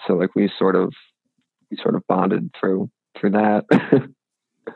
[0.07, 0.93] So like we sort of
[1.73, 2.89] we sort of bonded through
[3.19, 3.65] through that.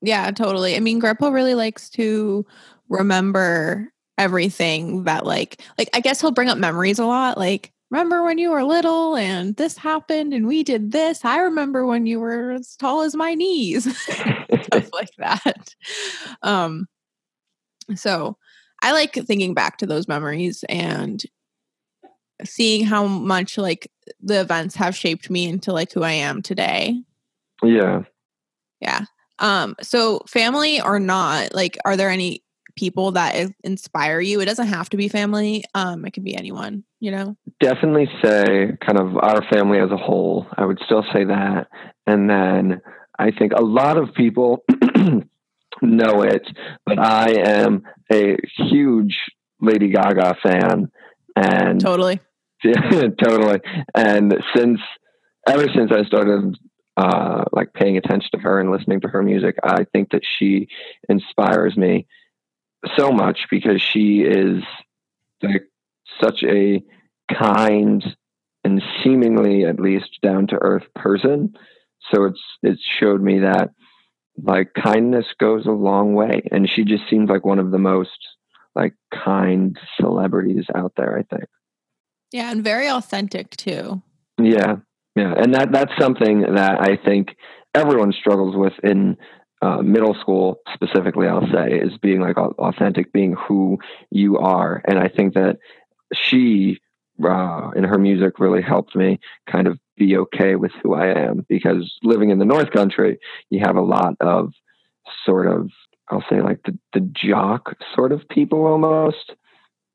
[0.00, 0.76] yeah, totally.
[0.76, 2.46] I mean, grandpa really likes to
[2.88, 8.24] remember everything that like like I guess he'll bring up memories a lot like remember
[8.24, 11.24] when you were little and this happened and we did this.
[11.24, 15.74] I remember when you were as tall as my knees, stuff like that.
[16.42, 16.86] Um,
[17.94, 18.36] so
[18.82, 21.22] I like thinking back to those memories and
[22.44, 27.02] seeing how much like the events have shaped me into like who I am today.
[27.62, 28.02] Yeah.
[28.80, 29.06] Yeah.
[29.38, 32.42] Um, so family or not, like, are there any
[32.76, 34.40] people that inspire you?
[34.40, 35.64] It doesn't have to be family.
[35.74, 37.36] Um, it can be anyone, you know?
[37.60, 40.46] Definitely say kind of our family as a whole.
[40.56, 41.66] I would still say that.
[42.06, 42.80] And then
[43.18, 44.64] I think a lot of people
[45.82, 46.46] know it,
[46.86, 49.16] but I am a huge
[49.60, 50.90] Lady Gaga fan.
[51.34, 52.20] And totally.
[52.64, 53.60] totally.
[53.94, 54.80] And since
[55.48, 56.56] ever since I started
[56.98, 60.66] uh, like paying attention to her and listening to her music, I think that she
[61.08, 62.08] inspires me
[62.96, 64.64] so much because she is
[65.40, 65.68] like
[66.20, 66.82] such a
[67.32, 68.02] kind
[68.64, 71.54] and seemingly at least down to earth person.
[72.10, 73.70] So it's it showed me that
[74.36, 78.18] like kindness goes a long way, and she just seems like one of the most
[78.74, 81.16] like kind celebrities out there.
[81.16, 81.48] I think.
[82.32, 84.02] Yeah, and very authentic too.
[84.40, 84.76] Yeah,
[85.18, 87.36] yeah, and that that's something that I think
[87.74, 89.16] everyone struggles with in
[89.60, 91.26] uh, middle school specifically.
[91.26, 93.78] I'll say is being like authentic, being who
[94.10, 95.58] you are, and I think that
[96.14, 96.78] she
[97.24, 99.18] uh, in her music really helped me
[99.50, 103.18] kind of be okay with who I am because living in the North Country,
[103.50, 104.52] you have a lot of
[105.26, 105.70] sort of
[106.10, 109.34] I'll say like the the jock sort of people almost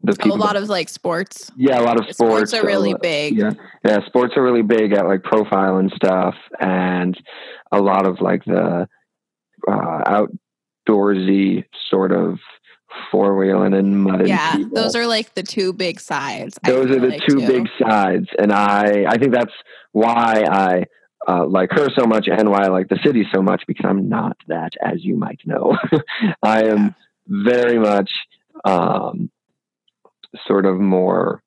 [0.03, 1.49] the people, a lot of like sports.
[1.55, 2.51] Yeah, a lot of sports.
[2.51, 3.37] Sports are really uh, big.
[3.37, 3.51] Yeah,
[3.85, 7.17] yeah, sports are really big at like profile and stuff, and
[7.71, 8.87] a lot of like the
[9.67, 10.25] uh,
[10.87, 12.39] outdoorsy sort of
[13.11, 14.27] four wheeling and mudding.
[14.27, 14.75] Yeah, people.
[14.75, 16.59] those are like the two big sides.
[16.65, 17.47] Those are the like two too.
[17.47, 19.53] big sides, and I I think that's
[19.93, 20.85] why I
[21.27, 24.09] uh, like her so much and why I like the city so much because I'm
[24.09, 25.77] not that, as you might know.
[26.43, 26.91] I am yeah.
[27.45, 28.11] very much
[28.65, 29.31] um,
[30.47, 31.41] sort of more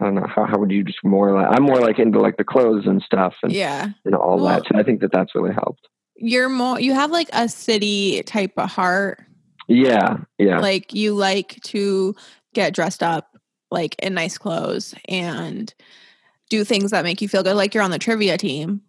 [0.00, 2.36] I don't know how, how would you just more like I'm more like into like
[2.36, 4.62] the clothes and stuff and yeah and all well, that.
[4.70, 5.88] So I think that that's really helped.
[6.16, 9.22] You're more you have like a city type of heart.
[9.68, 10.58] Yeah, yeah.
[10.60, 12.14] Like you like to
[12.54, 13.38] get dressed up
[13.70, 15.72] like in nice clothes and
[16.48, 17.54] do things that make you feel good.
[17.54, 18.82] Like you're on the trivia team.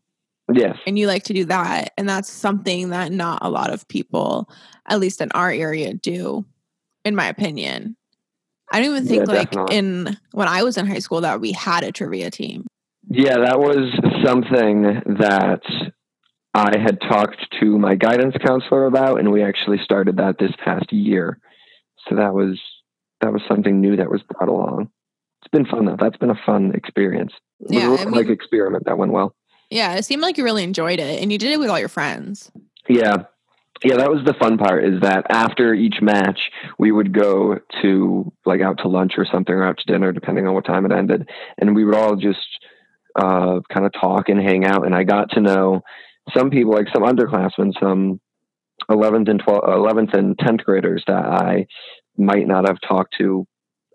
[0.51, 0.77] Yes.
[0.85, 1.93] And you like to do that.
[1.97, 4.49] And that's something that not a lot of people,
[4.87, 6.45] at least in our area, do,
[7.05, 7.95] in my opinion.
[8.71, 9.77] I don't even think yeah, like definitely.
[9.77, 12.65] in when I was in high school that we had a trivia team.
[13.09, 13.91] Yeah, that was
[14.25, 14.83] something
[15.19, 15.61] that
[16.53, 20.91] I had talked to my guidance counselor about, and we actually started that this past
[20.93, 21.37] year.
[22.07, 22.59] So that was
[23.19, 24.89] that was something new that was brought along.
[25.41, 25.97] It's been fun though.
[25.99, 27.33] That's been a fun experience.
[27.59, 29.35] It yeah, was I mean, like experiment that went well.
[29.69, 31.89] Yeah, it seemed like you really enjoyed it, and you did it with all your
[31.89, 32.51] friends.
[32.87, 33.23] Yeah,
[33.83, 36.39] yeah, that was the fun part is that after each match,
[36.77, 40.47] we would go to like out to lunch or something or out to dinner, depending
[40.47, 41.27] on what time it ended.
[41.57, 42.37] And we would all just
[43.15, 44.85] uh, kind of talk and hang out.
[44.85, 45.81] And I got to know
[46.35, 48.21] some people, like some underclassmen, some
[48.89, 51.65] 11th and 12th, 11th and 10th graders that I
[52.17, 53.47] might not have talked to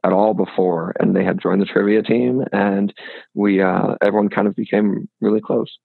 [0.05, 0.94] at all before.
[0.99, 2.92] And they had joined the trivia team and
[3.35, 5.79] we, uh, everyone kind of became really close.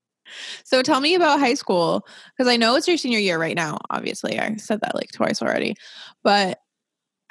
[0.64, 3.80] So tell me about high school because I know it's your senior year right now.
[3.90, 5.76] Obviously, I said that like twice already.
[6.24, 6.60] But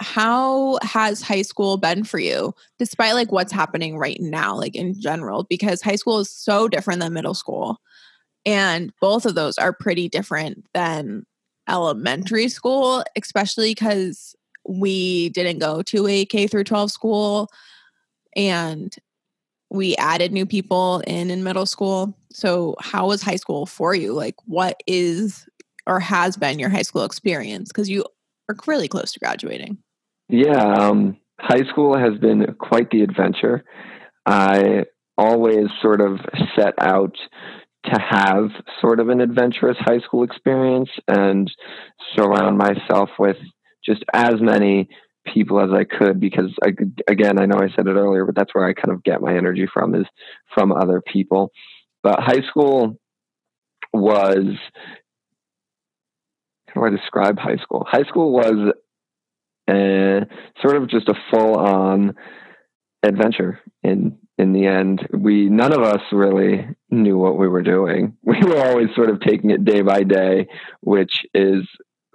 [0.01, 4.99] how has high school been for you despite like what's happening right now like in
[4.99, 7.77] general because high school is so different than middle school
[8.47, 11.25] and both of those are pretty different than
[11.69, 14.35] elementary school especially cuz
[14.67, 17.49] we didn't go to a K through 12 school
[18.35, 18.97] and
[19.71, 22.17] we added new people in in middle school.
[22.33, 24.13] So how was high school for you?
[24.13, 25.47] Like what is
[25.87, 28.05] or has been your high school experience because you
[28.49, 29.79] are really close to graduating.
[30.29, 33.65] Yeah, um, high school has been quite the adventure.
[34.27, 34.85] I
[35.17, 36.19] always sort of
[36.57, 37.17] set out
[37.87, 41.51] to have sort of an adventurous high school experience and
[42.15, 43.37] surround myself with
[43.85, 44.89] just as many
[45.27, 46.71] people as I could because I
[47.09, 49.37] again I know I said it earlier but that's where I kind of get my
[49.37, 50.07] energy from is
[50.55, 51.53] from other people.
[52.03, 52.99] But high school
[53.93, 54.57] was
[56.69, 57.85] how do I describe high school?
[57.89, 58.73] High school was
[59.69, 60.27] a,
[60.63, 62.15] sort of just a full on
[63.03, 65.07] adventure in in the end.
[65.13, 68.17] We none of us really knew what we were doing.
[68.25, 70.47] We were always sort of taking it day by day
[70.81, 71.69] which is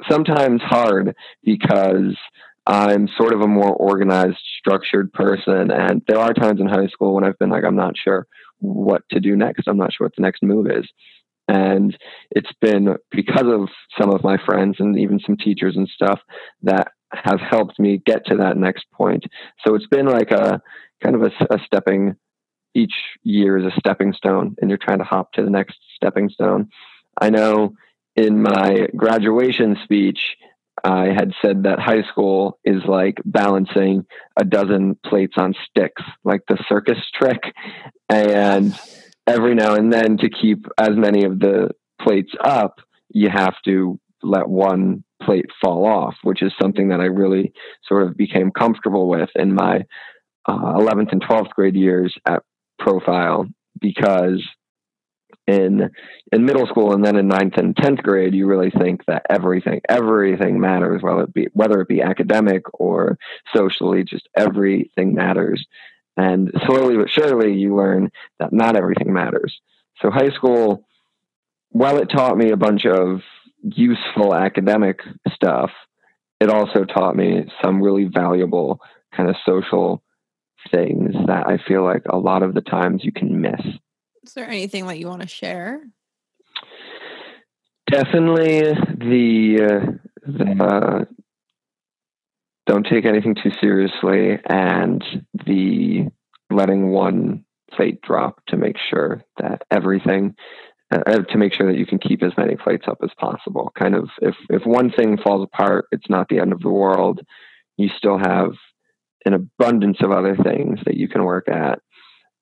[0.10, 2.18] sometimes hard because
[2.67, 5.71] I'm sort of a more organized, structured person.
[5.71, 8.28] And there are times in high school when I've been like, I'm not sure
[8.60, 9.67] what to do next.
[9.67, 10.88] I'm not sure what the next move is.
[11.47, 11.95] And
[12.32, 16.19] it's been because of some of my friends and even some teachers and stuff
[16.63, 19.25] that have helped me get to that next point.
[19.65, 20.60] So it's been like a
[21.04, 22.15] kind of a, a stepping,
[22.73, 26.30] each year is a stepping stone, and you're trying to hop to the next stepping
[26.30, 26.69] stone.
[27.21, 27.75] I know
[28.15, 30.36] in my graduation speech,
[30.84, 34.06] I had said that high school is like balancing
[34.40, 37.42] a dozen plates on sticks, like the circus trick.
[38.10, 38.78] And
[39.26, 44.00] every now and then, to keep as many of the plates up, you have to
[44.22, 47.54] let one plate fall off, which is something that I really
[47.88, 49.86] sort of became comfortable with in my
[50.46, 52.44] uh, 11th and 12th grade years at
[52.78, 53.48] Profile
[53.80, 54.44] because
[55.47, 55.91] in
[56.31, 59.81] in middle school and then in ninth and tenth grade, you really think that everything
[59.88, 63.17] everything matters, whether it be whether it be academic or
[63.55, 65.65] socially, just everything matters.
[66.17, 69.60] And slowly but surely, you learn that not everything matters.
[70.01, 70.88] So high school,
[71.69, 73.21] while it taught me a bunch of
[73.62, 74.99] useful academic
[75.34, 75.71] stuff,
[76.39, 78.79] it also taught me some really valuable
[79.15, 80.01] kind of social
[80.71, 83.62] things that I feel like a lot of the times you can miss.
[84.26, 85.82] Is there anything that you want to share?
[87.90, 89.92] Definitely the, uh,
[90.26, 91.06] the uh,
[92.66, 95.04] don't take anything too seriously and
[95.46, 96.08] the
[96.50, 100.36] letting one plate drop to make sure that everything
[100.92, 103.72] uh, uh, to make sure that you can keep as many plates up as possible.
[103.78, 107.22] Kind of if if one thing falls apart it's not the end of the world.
[107.78, 108.52] You still have
[109.26, 111.80] an abundance of other things that you can work at.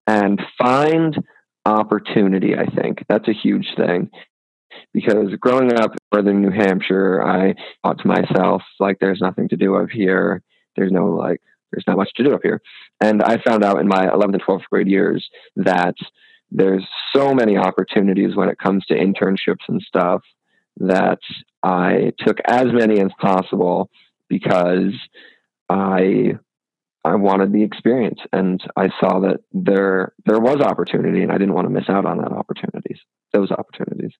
[0.05, 1.17] And find
[1.65, 3.03] opportunity i think.
[3.09, 4.09] That's a huge thing.
[4.93, 9.57] Because growing up in northern new hampshire i thought to myself like there's nothing to
[9.57, 10.41] do up here.
[10.75, 12.61] There's no like there's not much to do up here.
[13.01, 15.95] And i found out in my 11th and 12th grade years that
[16.51, 20.21] there's so many opportunities when it comes to internships and stuff
[20.77, 21.19] that
[21.63, 23.89] i took as many as possible
[24.27, 24.93] because
[25.69, 26.33] i
[27.05, 31.53] I wanted the experience, and I saw that there there was opportunity, and I didn't
[31.53, 32.99] want to miss out on that opportunities.
[33.33, 34.13] Those opportunities.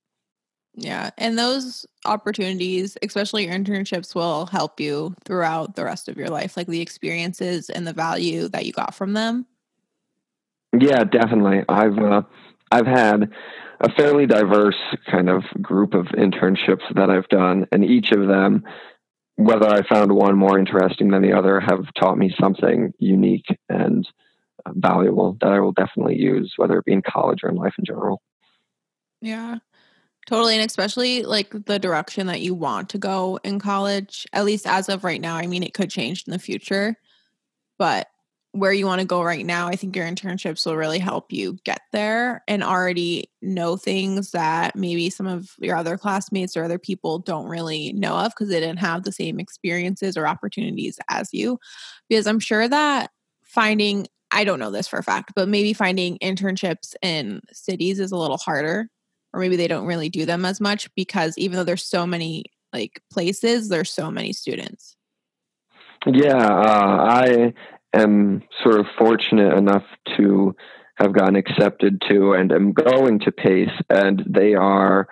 [0.75, 6.29] Yeah, and those opportunities, especially your internships, will help you throughout the rest of your
[6.29, 9.45] life, like the experiences and the value that you got from them.
[10.77, 11.63] Yeah, definitely.
[11.69, 12.23] I've uh,
[12.71, 13.31] I've had
[13.79, 18.63] a fairly diverse kind of group of internships that I've done, and each of them
[19.35, 24.07] whether I found one more interesting than the other have taught me something unique and
[24.65, 27.73] uh, valuable that I will definitely use, whether it be in college or in life
[27.77, 28.21] in general.
[29.21, 29.57] Yeah,
[30.27, 30.55] totally.
[30.55, 34.89] And especially like the direction that you want to go in college, at least as
[34.89, 35.35] of right now.
[35.35, 36.95] I mean, it could change in the future,
[37.77, 38.09] but
[38.53, 41.57] where you want to go right now, I think your internships will really help you
[41.65, 46.77] get there and already know things that maybe some of your other classmates or other
[46.77, 51.33] people don't really know of because they didn't have the same experiences or opportunities as
[51.33, 51.57] you.
[52.07, 53.09] Because I'm sure that
[53.43, 58.11] finding, I don't know this for a fact, but maybe finding internships in cities is
[58.11, 58.87] a little harder,
[59.33, 62.45] or maybe they don't really do them as much because even though there's so many
[62.71, 64.95] like places, there's so many students.
[66.05, 67.53] Yeah, uh, I
[67.93, 69.84] am sort of fortunate enough
[70.17, 70.56] to
[70.95, 75.08] have gotten accepted to and am going to PACE, and they are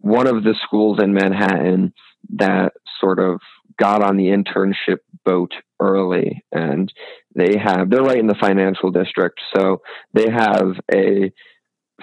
[0.00, 1.92] one of the schools in Manhattan
[2.34, 3.40] that sort of
[3.78, 6.92] got on the internship boat early and
[7.34, 9.82] they have they're right in the financial district so
[10.14, 11.30] they have a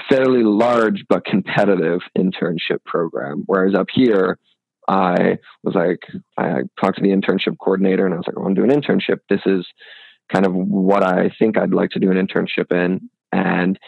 [0.10, 4.38] fairly large but competitive internship program whereas up here
[4.88, 6.02] i was like
[6.38, 8.82] i talked to the internship coordinator and i was like i want to do an
[8.82, 9.20] internship.
[9.30, 9.66] This is
[10.32, 13.10] kind of what I think I'd like to do an internship in.
[13.32, 13.80] And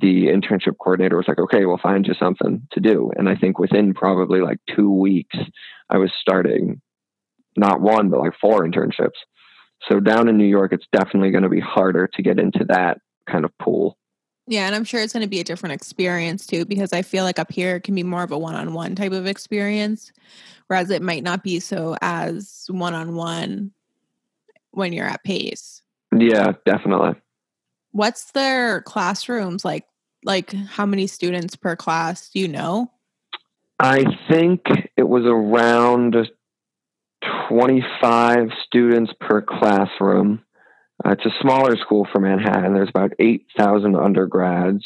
[0.00, 3.10] the internship coordinator was like, okay, we'll find you something to do.
[3.16, 5.36] And I think within probably like two weeks,
[5.88, 6.80] I was starting
[7.56, 9.16] not one, but like four internships.
[9.88, 12.98] So down in New York, it's definitely going to be harder to get into that
[13.30, 13.96] kind of pool.
[14.46, 17.24] Yeah, and I'm sure it's going to be a different experience too, because I feel
[17.24, 20.10] like up here it can be more of a one on one type of experience,
[20.66, 23.72] whereas it might not be so as one on one
[24.78, 25.82] when you're at pace?
[26.16, 27.20] Yeah definitely.
[27.92, 29.84] What's their classrooms like?
[30.24, 32.30] Like how many students per class?
[32.30, 32.90] Do you know?
[33.78, 34.62] I think
[34.96, 36.16] it was around
[37.48, 40.42] 25 students per classroom.
[41.04, 42.74] Uh, it's a smaller school for manhattan.
[42.74, 44.84] There's about 8000 undergrads.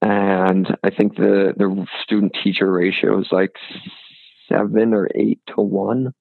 [0.00, 3.56] And i think the the student teacher ratio is like
[4.48, 6.14] seven or eight to one.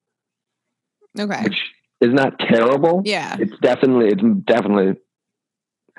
[1.19, 1.43] Okay.
[1.43, 1.63] which
[2.01, 3.01] is not terrible.
[3.05, 3.35] Yeah.
[3.39, 4.99] It's definitely it's definitely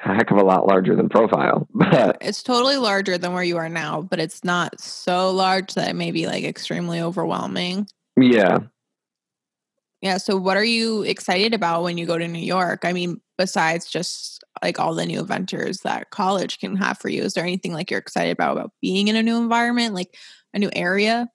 [0.05, 1.67] a heck of a lot larger than profile.
[1.75, 5.89] But It's totally larger than where you are now, but it's not so large that
[5.89, 7.89] it may be like extremely overwhelming.
[8.17, 8.59] yeah.
[10.01, 10.19] Yeah.
[10.19, 12.85] So, what are you excited about when you go to New York?
[12.85, 17.23] I mean, besides just like all the new adventures that college can have for you,
[17.25, 20.17] is there anything like you're excited about about being in a new environment, like
[20.55, 21.29] a new area?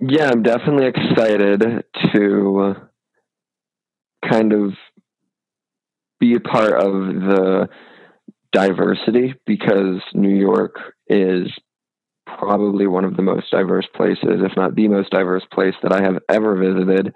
[0.00, 1.82] Yeah, I'm definitely excited
[2.14, 2.76] to
[4.24, 4.72] kind of
[6.20, 7.68] be a part of the
[8.52, 11.48] diversity because New York is
[12.26, 16.02] probably one of the most diverse places, if not the most diverse place that I
[16.02, 17.14] have ever visited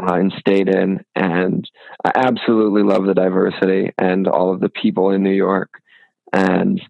[0.00, 1.04] uh, and stayed in.
[1.14, 1.68] And
[2.04, 5.70] I absolutely love the diversity and all of the people in New York.
[6.32, 6.80] And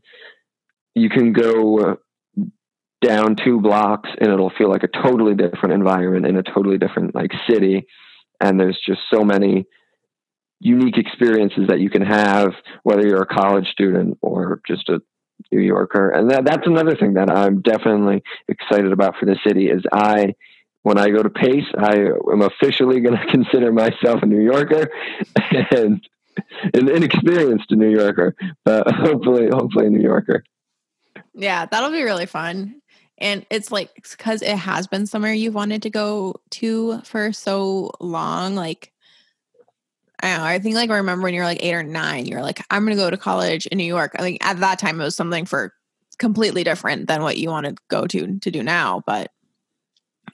[0.94, 1.98] you can go
[3.02, 7.14] down two blocks and it'll feel like a totally different environment in a totally different
[7.14, 7.86] like city
[8.41, 9.66] and there's just so many
[10.61, 15.01] unique experiences that you can have whether you're a college student or just a
[15.53, 19.68] new yorker and that, that's another thing that i'm definitely excited about for the city
[19.68, 20.32] is i
[20.82, 21.97] when i go to pace i
[22.32, 24.89] am officially going to consider myself a new yorker
[25.70, 26.07] and
[26.72, 30.43] an inexperienced new yorker but hopefully hopefully a new yorker
[31.35, 32.80] Yeah, that'll be really fun.
[33.19, 37.93] And it's like because it has been somewhere you've wanted to go to for so
[38.01, 38.57] long.
[38.57, 38.93] Like,
[40.21, 40.45] I don't know.
[40.45, 42.65] I think like I remember when you were like eight or nine, you were like,
[42.71, 44.12] I'm to go to college in New York.
[44.19, 45.73] I think at that time it was something for
[46.19, 49.03] completely different than what you want to go to to do now.
[49.07, 49.31] But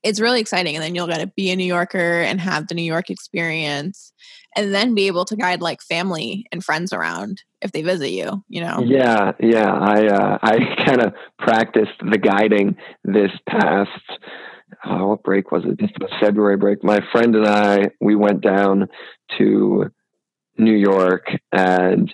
[0.03, 0.75] it's really exciting.
[0.75, 4.13] And then you'll get to be a New Yorker and have the New York experience
[4.57, 8.43] and then be able to guide like family and friends around if they visit you,
[8.49, 8.83] you know?
[8.85, 9.73] Yeah, yeah.
[9.73, 13.91] I uh, I kind of practiced the guiding this past
[14.85, 15.79] uh, what break was it?
[15.79, 16.83] This was February break.
[16.83, 18.89] My friend and I we went down
[19.39, 19.91] to
[20.59, 22.13] New York, and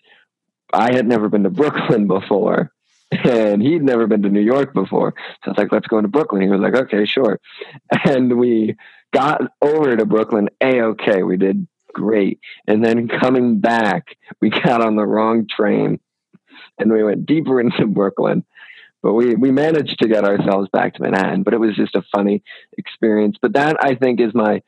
[0.72, 2.72] I had never been to Brooklyn before,
[3.10, 5.14] and he'd never been to New York before.
[5.44, 7.40] So I was like, "Let's go to Brooklyn." He was like, "Okay, sure,"
[8.04, 8.76] and we
[9.12, 10.48] got over to Brooklyn.
[10.60, 11.66] A okay, we did
[11.96, 12.38] great.
[12.68, 15.98] And then coming back, we got on the wrong train
[16.78, 18.44] and we went deeper into Brooklyn.
[19.02, 21.42] But we, we managed to get ourselves back to Manhattan.
[21.42, 22.42] But it was just a funny
[22.76, 23.36] experience.
[23.40, 24.62] But that I think is my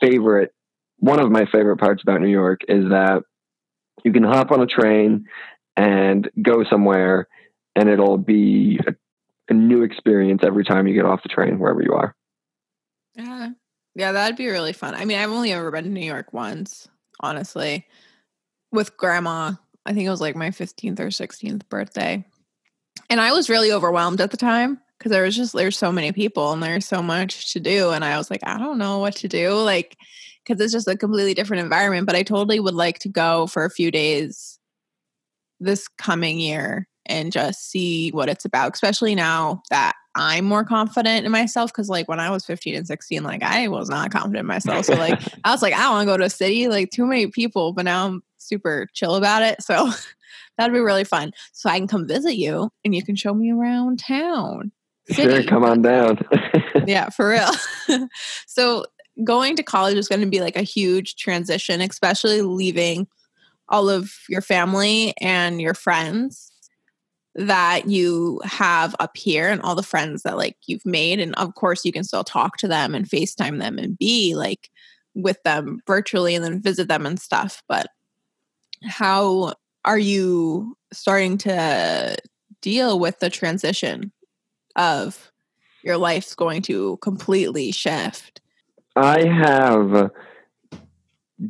[0.00, 0.54] favorite
[0.98, 3.22] one of my favorite parts about New York is that
[4.04, 5.26] you can hop on a train
[5.76, 7.26] and go somewhere
[7.74, 8.92] and it'll be a,
[9.48, 12.14] a new experience every time you get off the train wherever you are.
[13.14, 13.50] Yeah.
[13.94, 14.94] Yeah, that'd be really fun.
[14.94, 16.88] I mean, I've only ever been to New York once,
[17.20, 17.86] honestly,
[18.70, 19.52] with grandma.
[19.84, 22.24] I think it was like my 15th or 16th birthday.
[23.08, 26.12] And I was really overwhelmed at the time because there was just, there's so many
[26.12, 27.90] people and there's so much to do.
[27.90, 29.54] And I was like, I don't know what to do.
[29.54, 29.96] Like,
[30.44, 32.06] because it's just a completely different environment.
[32.06, 34.58] But I totally would like to go for a few days
[35.58, 41.24] this coming year and just see what it's about, especially now that I'm more confident
[41.24, 41.72] in myself.
[41.72, 44.86] Cause like when I was 15 and 16, like I was not confident in myself.
[44.86, 47.06] So like I was like, I don't want to go to a city, like too
[47.06, 49.62] many people, but now I'm super chill about it.
[49.62, 49.90] So
[50.58, 51.32] that'd be really fun.
[51.52, 54.72] So I can come visit you and you can show me around town.
[55.10, 56.18] Sure, come on down.
[56.86, 57.50] yeah, for real.
[58.46, 58.84] so
[59.24, 63.08] going to college is going to be like a huge transition, especially leaving
[63.68, 66.49] all of your family and your friends
[67.46, 71.54] that you have up here and all the friends that like you've made and of
[71.54, 74.68] course you can still talk to them and FaceTime them and be like
[75.14, 77.86] with them virtually and then visit them and stuff but
[78.84, 82.16] how are you starting to
[82.60, 84.12] deal with the transition
[84.76, 85.32] of
[85.82, 88.40] your life's going to completely shift?
[88.96, 90.10] I have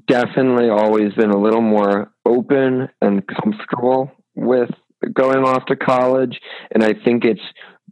[0.06, 4.70] definitely always been a little more open and comfortable with
[5.12, 6.38] going off to college.
[6.72, 7.40] And I think it's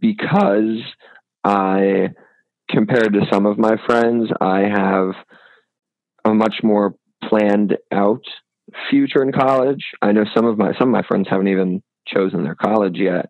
[0.01, 0.81] because
[1.45, 2.09] I,
[2.71, 5.15] compared to some of my friends, I have
[6.25, 6.95] a much more
[7.29, 8.23] planned out
[8.91, 9.83] future in college.
[10.03, 13.27] I know some of my some of my friends haven't even chosen their college yet.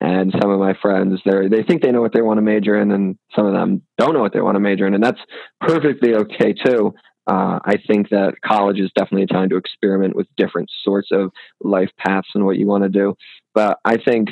[0.00, 2.78] And some of my friends, they they think they know what they want to major
[2.78, 5.20] in, and some of them don't know what they want to major in, and that's
[5.60, 6.92] perfectly okay too.
[7.26, 11.32] Uh, I think that college is definitely a time to experiment with different sorts of
[11.60, 13.14] life paths and what you want to do.
[13.54, 14.28] But I think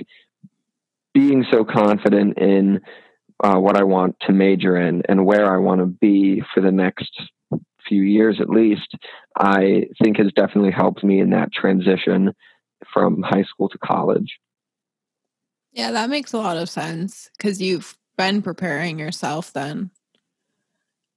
[1.14, 2.80] being so confident in
[3.42, 6.70] uh, what I want to major in and where I want to be for the
[6.70, 7.10] next
[7.88, 8.94] few years at least,
[9.36, 12.32] I think has definitely helped me in that transition
[12.92, 14.38] from high school to college.
[15.72, 19.90] Yeah, that makes a lot of sense because you've been preparing yourself then.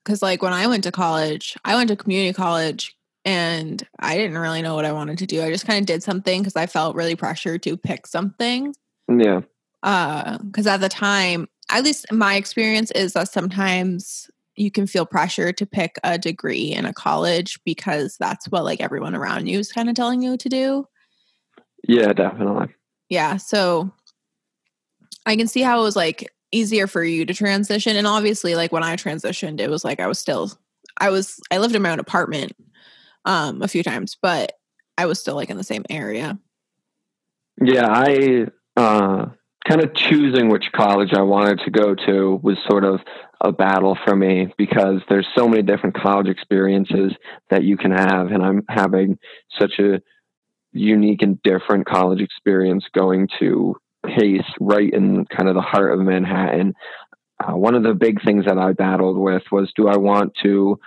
[0.06, 2.96] Cause like when I went to college, I went to community college
[3.26, 5.42] and I didn't really know what I wanted to do.
[5.42, 8.76] I just kind of did something because I felt really pressured to pick something.
[9.10, 9.42] Yeah.
[9.82, 15.06] Uh, because at the time, at least my experience is that sometimes you can feel
[15.06, 19.60] pressure to pick a degree in a college because that's what like everyone around you
[19.60, 20.88] is kind of telling you to do.
[21.88, 22.74] Yeah, definitely.
[23.10, 23.38] Yeah.
[23.38, 23.92] So
[25.26, 27.96] I can see how it was like easier for you to transition.
[27.98, 30.52] And obviously, like when I transitioned, it was like I was still,
[30.98, 32.54] I was, I lived in my own apartment
[33.26, 34.54] um a few times, but
[34.98, 36.40] I was still like in the same area.
[37.62, 38.48] Yeah, I
[38.78, 39.28] uh
[39.68, 43.02] kind of choosing which college I wanted to go to was sort of
[43.42, 47.14] a battle for me because there's so many different college experiences
[47.50, 49.18] that you can have and I'm having
[49.60, 50.02] such a
[50.72, 53.76] unique and different college experience going to
[54.08, 56.74] Pace right in kind of the heart of Manhattan.
[57.44, 60.80] Uh, one of the big things that I battled with was do I want to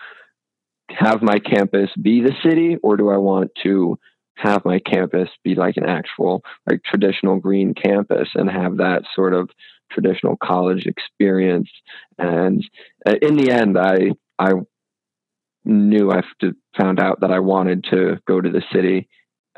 [0.91, 3.99] have my campus be the city or do I want to
[4.39, 9.35] have my campus be like an actual like traditional green campus and have that sort
[9.35, 9.51] of
[9.91, 11.69] traditional college experience
[12.19, 12.65] and
[13.07, 14.53] uh, in the end i i
[15.65, 16.21] knew i
[16.79, 19.09] found out that i wanted to go to the city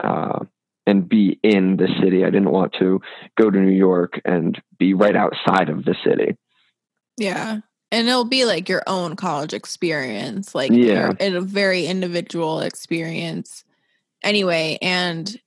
[0.02, 0.38] uh,
[0.87, 2.24] and be in the city.
[2.24, 3.01] I didn't want to
[3.39, 6.37] go to new york and be right outside of the city.
[7.16, 7.59] Yeah.
[7.93, 11.12] And it'll be like your own college experience like yeah.
[11.18, 13.64] a very individual experience.
[14.22, 15.39] Anyway and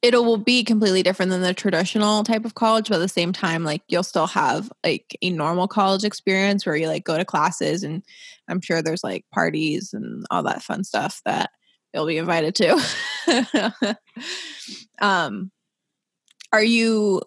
[0.00, 3.32] it will be completely different than the traditional type of college but at the same
[3.32, 7.24] time like you'll still have like a normal college experience where you like go to
[7.24, 8.02] classes and
[8.48, 11.50] i'm sure there's like parties and all that fun stuff that
[11.92, 13.98] you'll be invited to.
[15.00, 15.52] Um
[16.52, 17.22] are you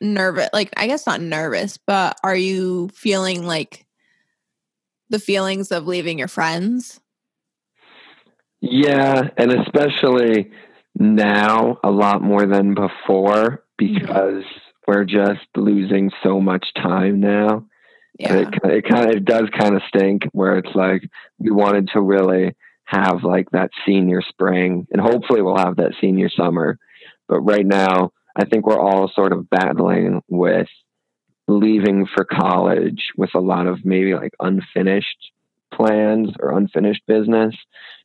[0.00, 3.86] nervous like i guess not nervous but are you feeling like
[5.10, 7.00] the feelings of leaving your friends?
[8.60, 10.50] Yeah, and especially
[10.96, 14.44] now a lot more than before because
[14.86, 17.66] we're just losing so much time now.
[18.18, 18.34] yeah.
[18.34, 22.00] it, it kind of it does kind of stink where it's like we wanted to
[22.00, 22.56] really
[22.88, 26.78] have like that senior spring and hopefully we'll have that senior summer.
[27.28, 30.68] But right now, I think we're all sort of battling with
[31.48, 35.32] leaving for college with a lot of maybe like unfinished
[35.72, 37.54] plans or unfinished business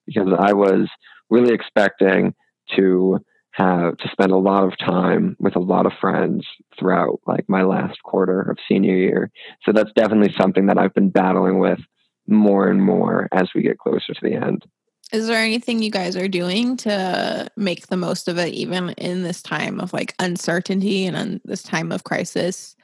[0.05, 0.89] because I was
[1.29, 2.33] really expecting
[2.75, 3.19] to
[3.51, 6.45] have to spend a lot of time with a lot of friends
[6.77, 9.31] throughout like my last quarter of senior year.
[9.63, 11.79] So that's definitely something that I've been battling with
[12.27, 14.65] more and more as we get closer to the end.
[15.11, 19.21] Is there anything you guys are doing to make the most of it, even in
[19.23, 22.75] this time of like uncertainty and on this time of crisis?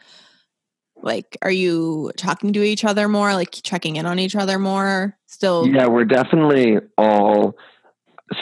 [1.02, 5.18] Like, are you talking to each other more, like checking in on each other more?
[5.26, 7.56] Still, Yeah, we're definitely all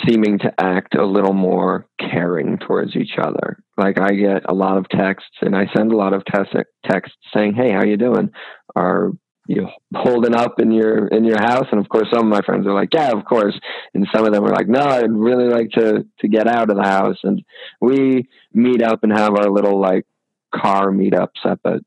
[0.05, 3.63] seeming to act a little more caring towards each other.
[3.77, 6.53] Like I get a lot of texts and I send a lot of text
[6.89, 8.31] texts saying, "Hey, how you doing?
[8.75, 9.11] Are
[9.47, 12.67] you holding up in your in your house?" And of course, some of my friends
[12.67, 13.57] are like, "Yeah, of course."
[13.93, 16.77] And some of them are like, "No, I'd really like to to get out of
[16.77, 17.43] the house." And
[17.81, 20.05] we meet up and have our little like
[20.53, 21.81] car meetups up at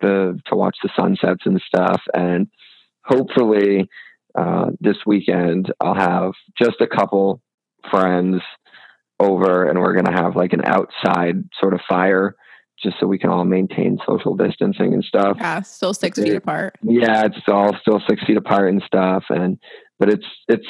[0.00, 2.02] the to watch the sunsets and stuff.
[2.14, 2.48] And
[3.04, 3.88] hopefully,
[4.34, 7.40] uh, this weekend I'll have just a couple
[7.90, 8.42] friends
[9.18, 12.36] over, and we're gonna have like an outside sort of fire,
[12.82, 15.36] just so we can all maintain social distancing and stuff.
[15.40, 16.76] yeah, still six feet apart.
[16.82, 19.58] Yeah, it's all still six feet apart and stuff, and
[19.98, 20.68] but it's it's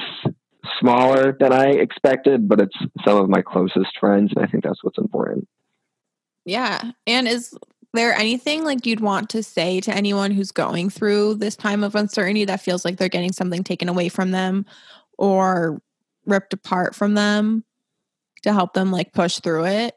[0.80, 4.82] smaller than I expected, but it's some of my closest friends, and I think that's
[4.82, 5.48] what's important.
[6.44, 6.92] Yeah.
[7.06, 7.54] And is
[7.92, 11.94] there anything like you'd want to say to anyone who's going through this time of
[11.94, 14.64] uncertainty that feels like they're getting something taken away from them
[15.18, 15.80] or
[16.24, 17.64] ripped apart from them
[18.42, 19.95] to help them like push through it?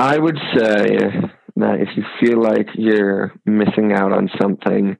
[0.00, 0.96] I would say
[1.56, 4.96] that if you feel like you're missing out on something,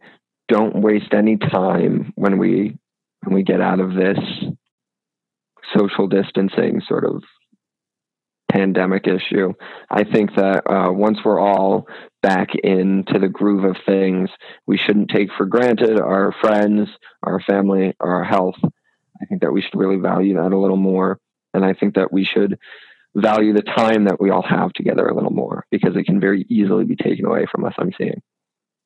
[0.46, 2.76] don't waste any time when we
[3.22, 4.18] when we get out of this
[5.74, 7.22] social distancing sort of
[8.53, 9.55] pandemic issue.
[9.90, 11.86] I think that uh, once we're all
[12.20, 14.28] back into the groove of things,
[14.66, 16.90] we shouldn't take for granted our friends,
[17.22, 18.57] our family, our health.
[18.62, 21.18] I think that we should really value that a little more.
[21.55, 22.59] And I think that we should
[23.16, 26.46] value the time that we all have together a little more because it can very
[26.48, 28.22] easily be taken away from us, I'm seeing.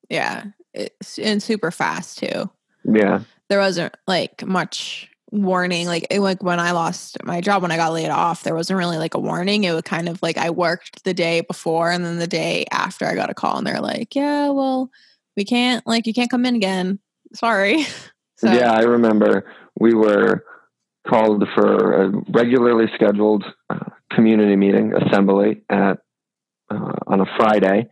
[0.08, 0.44] Yeah.
[0.72, 2.50] It's and super fast too.
[2.84, 3.20] Yeah.
[3.48, 7.76] There wasn't like much warning like it, like when I lost my job when I
[7.76, 10.50] got laid off there wasn't really like a warning it was kind of like I
[10.50, 13.80] worked the day before and then the day after I got a call and they're
[13.80, 14.90] like yeah well
[15.36, 17.00] we can't like you can't come in again
[17.34, 17.84] Sorry.
[18.36, 18.52] So.
[18.52, 19.46] Yeah, I remember
[19.78, 20.44] we were
[21.08, 23.44] called for a regularly scheduled
[23.74, 25.98] uh, community meeting assembly at
[26.70, 27.88] uh, on a Friday,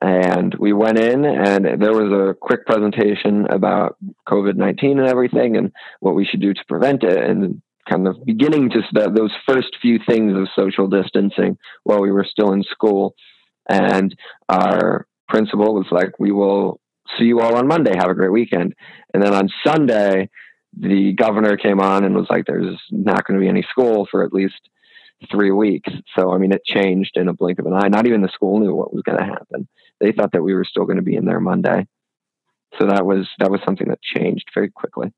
[0.00, 3.96] and we went in and there was a quick presentation about
[4.28, 8.16] COVID nineteen and everything and what we should do to prevent it and kind of
[8.24, 8.82] beginning to
[9.14, 13.14] those first few things of social distancing while we were still in school,
[13.68, 14.16] and
[14.48, 16.80] our principal was like, "We will
[17.18, 17.94] see you all on Monday.
[17.96, 18.74] Have a great weekend."
[19.14, 20.28] And then on Sunday
[20.76, 24.24] the governor came on and was like, there's not going to be any school for
[24.24, 24.60] at least
[25.30, 25.92] three weeks.
[26.16, 27.88] So, I mean, it changed in a blink of an eye.
[27.88, 29.68] Not even the school knew what was going to happen.
[30.00, 31.86] They thought that we were still going to be in there Monday.
[32.78, 35.12] So that was that was something that changed very quickly.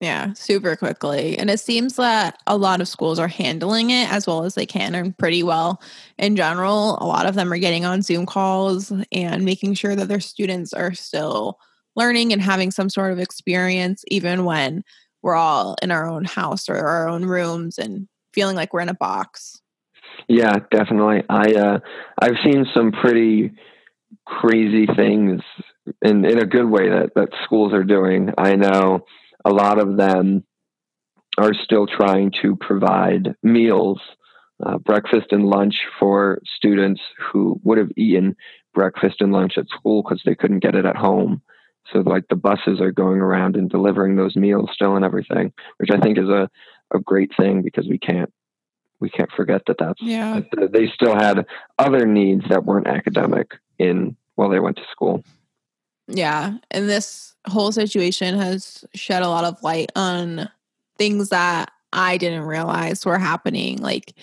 [0.00, 1.38] Yeah, super quickly.
[1.38, 4.66] And it seems that a lot of schools are handling it as well as they
[4.66, 5.80] can and pretty well
[6.18, 6.98] in general.
[7.00, 10.72] A lot of them are getting on Zoom calls and making sure that their students
[10.72, 11.58] are still
[11.94, 14.82] learning and having some sort of experience, even when
[15.22, 18.88] we're all in our own house or our own rooms and feeling like we're in
[18.88, 19.60] a box.
[20.28, 21.22] Yeah, definitely.
[21.28, 21.78] I uh,
[22.20, 23.52] I've seen some pretty
[24.26, 25.40] crazy things
[26.02, 28.30] in in a good way that that schools are doing.
[28.38, 29.04] I know
[29.44, 30.44] a lot of them
[31.38, 34.00] are still trying to provide meals,
[34.64, 38.36] uh, breakfast and lunch for students who would have eaten
[38.74, 41.42] breakfast and lunch at school because they couldn't get it at home.
[41.92, 45.90] So like the buses are going around and delivering those meals still and everything, which
[45.90, 46.48] I think is a,
[46.92, 48.32] a great thing because we can't
[49.00, 50.40] we can't forget that that's yeah.
[50.52, 51.44] That they still had
[51.78, 55.24] other needs that weren't academic in while they went to school.
[56.06, 60.48] Yeah, and this whole situation has shed a lot of light on
[60.98, 63.78] things that I didn't realize were happening.
[63.78, 64.14] Like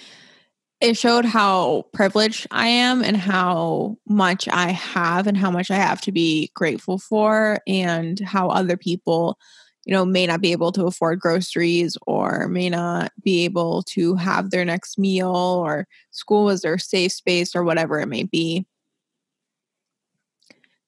[0.82, 5.76] it showed how privileged I am and how much I have and how much I
[5.76, 9.38] have to be grateful for and how other people
[9.86, 14.16] you know may not be able to afford groceries or may not be able to
[14.16, 18.66] have their next meal or school was their safe space or whatever it may be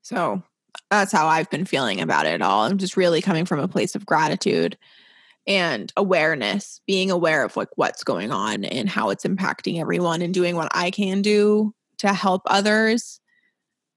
[0.01, 0.43] so
[0.89, 2.65] that's how I've been feeling about it all.
[2.65, 4.77] I'm just really coming from a place of gratitude
[5.47, 10.33] and awareness, being aware of like what's going on and how it's impacting everyone and
[10.33, 13.20] doing what I can do to help others,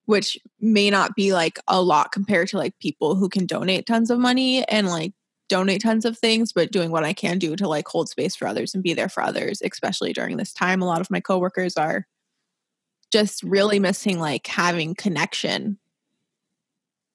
[0.07, 4.11] which may not be like a lot compared to like people who can donate tons
[4.11, 5.13] of money and like
[5.49, 8.47] donate tons of things, but doing what I can do to like hold space for
[8.47, 10.83] others and be there for others, especially during this time.
[10.83, 12.07] A lot of my coworkers are
[13.13, 15.79] just really missing like having connection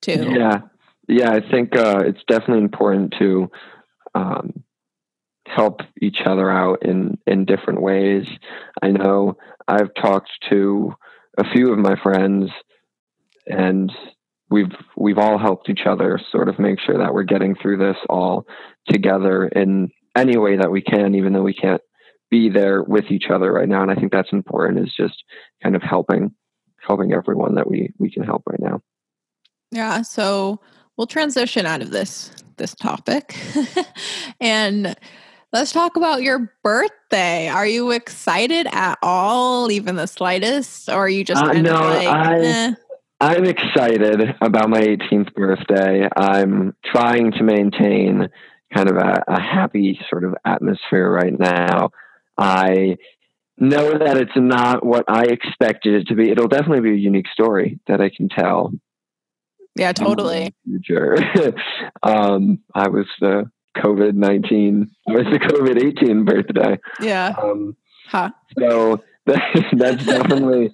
[0.02, 0.32] too.
[0.32, 0.62] Yeah.
[1.10, 3.50] Yeah, I think uh, it's definitely important to
[4.14, 4.64] um,
[5.48, 8.28] help each other out in in different ways.
[8.84, 9.36] I know
[9.68, 10.94] I've talked to
[11.40, 12.52] a few of my friends,
[13.50, 13.91] and
[14.50, 17.97] we've we've all helped each other sort of make sure that we're getting through this
[18.10, 18.45] all
[18.88, 21.82] together in any way that we can, even though we can't
[22.32, 23.82] be there with each other right now.
[23.82, 25.24] And I think that's important is just
[25.64, 26.32] kind of helping
[26.88, 28.82] helping everyone that we we can help right now.
[29.72, 30.02] Yeah.
[30.02, 30.60] So
[30.97, 33.38] we'll transition out of this this topic
[34.41, 34.95] and
[35.54, 37.47] let's talk about your birthday.
[37.47, 41.74] Are you excited at all, even the slightest, or are you just uh, no?
[41.74, 42.74] Like, I, eh?
[43.22, 46.07] I'm excited about my 18th birthday.
[46.15, 48.30] I'm trying to maintain
[48.74, 51.89] kind of a, a happy sort of atmosphere right now.
[52.38, 52.97] I
[53.57, 56.32] know that it's not what I expected it to be.
[56.32, 58.72] It'll definitely be a unique story that I can tell.
[59.76, 60.53] Yeah, totally.
[60.63, 61.17] Future.
[62.03, 64.91] um, I was the COVID nineteen.
[65.07, 66.80] I was the COVID eighteen birthday.
[67.01, 67.34] Yeah.
[67.41, 67.76] Um,
[68.07, 68.32] huh.
[68.57, 69.03] So
[69.74, 70.74] that's definitely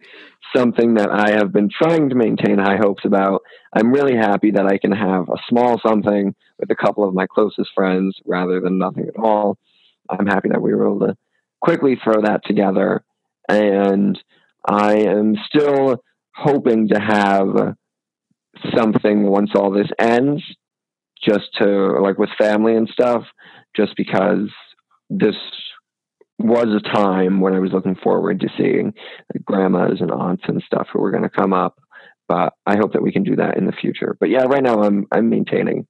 [0.56, 3.41] something that I have been trying to maintain high hopes about.
[3.74, 7.28] I'm really happy that I can have a small something with a couple of my
[7.28, 9.58] closest friends rather than nothing at all.
[10.10, 11.18] I'm happy that we were able to
[11.62, 13.03] quickly throw that together.
[13.49, 14.18] And
[14.68, 15.97] I am still
[16.36, 17.76] hoping to have
[18.76, 20.43] something once all this ends,
[21.24, 23.24] just to like with family and stuff,
[23.76, 24.49] just because
[25.10, 25.36] this
[26.38, 28.93] was a time when I was looking forward to seeing
[29.45, 31.79] grandmas and aunts and stuff who were going to come up.
[32.27, 34.17] But I hope that we can do that in the future.
[34.19, 35.88] But yeah, right now I'm I'm maintaining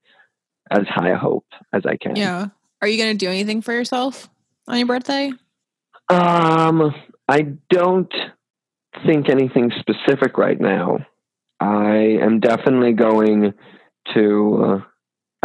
[0.70, 2.16] as high a hope as I can.
[2.16, 2.48] Yeah.
[2.82, 4.30] Are you going to do anything for yourself
[4.68, 5.32] on your birthday?
[6.10, 6.94] Um,
[7.28, 8.14] I don't
[9.06, 11.00] think anything specific right now.
[11.60, 13.54] I am definitely going
[14.14, 14.64] to.
[14.64, 14.82] Uh,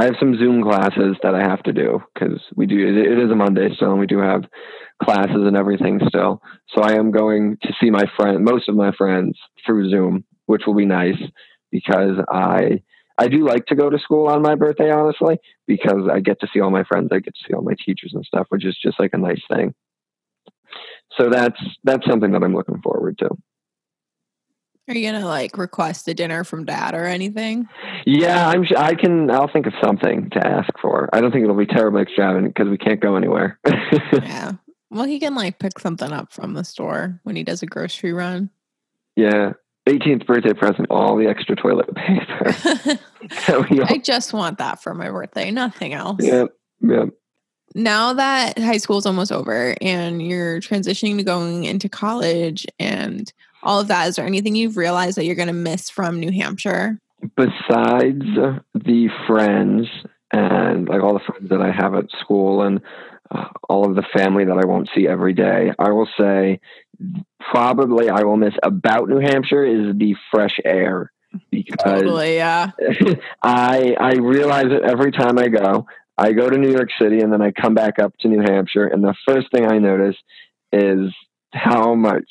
[0.01, 2.79] I have some Zoom classes that I have to do because we do.
[2.79, 4.45] It is a Monday still, and we do have
[5.03, 6.41] classes and everything still.
[6.75, 10.63] So I am going to see my friend, most of my friends, through Zoom, which
[10.67, 11.21] will be nice
[11.71, 12.81] because I
[13.19, 15.37] I do like to go to school on my birthday, honestly,
[15.67, 18.13] because I get to see all my friends, I get to see all my teachers
[18.15, 19.75] and stuff, which is just like a nice thing.
[21.19, 23.29] So that's that's something that I'm looking forward to.
[24.91, 27.69] Are you gonna like request a dinner from dad or anything?
[28.07, 28.65] Yeah, I'm.
[28.77, 29.31] I can.
[29.31, 31.09] I'll think of something to ask for.
[31.13, 33.61] I don't think it'll be terribly extravagant because we can't go anywhere.
[34.13, 34.55] yeah.
[34.91, 38.13] Well, he can like pick something up from the store when he does a grocery
[38.13, 38.51] run.
[39.15, 39.53] Yeah.
[39.89, 42.99] 18th birthday present, all the extra toilet paper.
[43.87, 46.25] I just want that for my birthday, nothing else.
[46.25, 46.49] Yep.
[46.81, 47.11] Yep.
[47.77, 53.33] Now that high school is almost over and you're transitioning to going into college and
[53.63, 56.31] all of that, is there anything you've realized that you're going to miss from New
[56.31, 56.99] Hampshire?
[57.37, 58.25] Besides
[58.75, 59.89] the friends
[60.33, 62.81] and like all the friends that I have at school and
[63.31, 66.61] uh, all of the family that I won't see every day, I will say
[67.51, 71.13] probably I will miss about New Hampshire is the fresh air
[71.51, 72.71] because totally, yeah.
[73.43, 75.87] I I realize it every time I go.
[76.19, 78.87] I go to New York City and then I come back up to New Hampshire,
[78.87, 80.17] and the first thing I notice
[80.73, 81.15] is
[81.53, 82.29] how much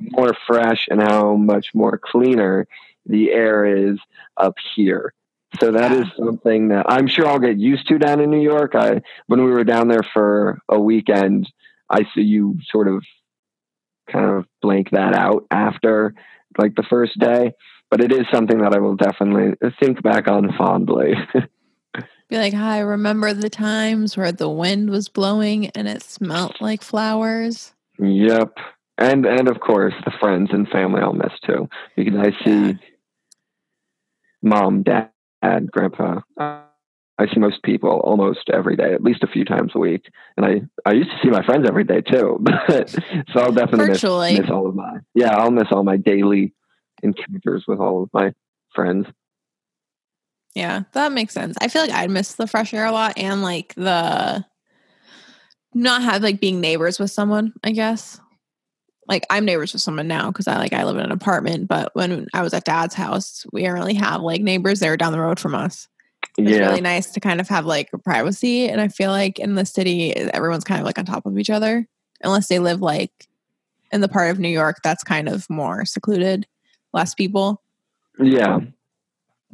[0.00, 2.66] more fresh and how much more cleaner
[3.06, 3.98] the air is
[4.36, 5.12] up here.
[5.58, 8.74] So that is something that I'm sure I'll get used to down in New York.
[8.74, 11.50] I when we were down there for a weekend,
[11.88, 13.02] I see you sort of
[14.10, 16.14] kind of blank that out after
[16.58, 17.52] like the first day.
[17.90, 21.14] But it is something that I will definitely think back on fondly.
[22.28, 26.82] Be like, hi, remember the times where the wind was blowing and it smelt like
[26.82, 27.72] flowers.
[27.98, 28.58] Yep
[28.98, 32.78] and and of course the friends and family I'll miss too because I see
[34.42, 35.10] mom, dad,
[35.70, 36.20] grandpa.
[37.20, 40.46] I see most people almost every day, at least a few times a week, and
[40.46, 42.38] I I used to see my friends every day too.
[42.68, 46.54] But so I'll definitely miss, miss all of my yeah I'll miss all my daily
[47.02, 48.32] encounters with all of my
[48.74, 49.06] friends.
[50.54, 51.56] Yeah, that makes sense.
[51.60, 54.44] I feel like I'd miss the fresh air a lot and like the
[55.74, 58.20] not have like being neighbors with someone, I guess
[59.08, 61.94] like I'm neighbors with someone now because I like I live in an apartment, but
[61.94, 65.20] when I was at dad's house, we didn't really have like neighbors there down the
[65.20, 65.88] road from us.
[66.36, 66.68] It's yeah.
[66.68, 68.68] really nice to kind of have like privacy.
[68.68, 71.50] And I feel like in the city, everyone's kind of like on top of each
[71.50, 71.88] other,
[72.22, 73.26] unless they live like
[73.90, 76.46] in the part of New York that's kind of more secluded,
[76.92, 77.62] less people.
[78.20, 78.60] Yeah.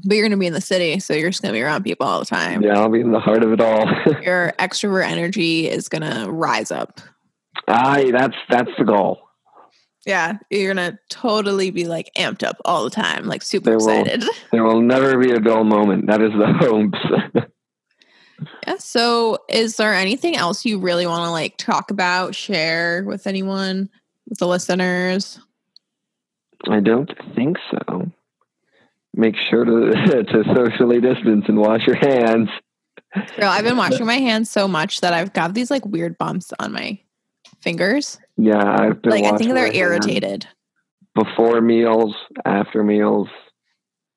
[0.05, 1.85] But you're going to be in the city, so you're just going to be around
[1.85, 2.63] people all the time.
[2.63, 3.87] Yeah, I'll be in the heart of it all.
[4.23, 7.01] Your extrovert energy is going to rise up.
[7.69, 9.24] Aye, that's that's the goal.
[10.07, 14.21] Yeah, you're gonna totally be like amped up all the time, like super there excited.
[14.21, 16.07] Will, there will never be a dull moment.
[16.09, 17.49] That is the hopes.
[18.67, 18.77] yeah.
[18.79, 23.89] So, is there anything else you really want to like talk about, share with anyone,
[24.29, 25.41] with the listeners?
[26.69, 28.11] I don't think so.
[29.15, 29.91] Make sure to
[30.25, 32.51] to socially distance and wash your hands.
[33.37, 36.53] Girl, I've been washing my hands so much that I've got these like weird bumps
[36.59, 36.99] on my
[37.61, 38.19] fingers.
[38.37, 40.47] Yeah, I've been like I think they're irritated.
[41.15, 43.29] Before meals, after meals,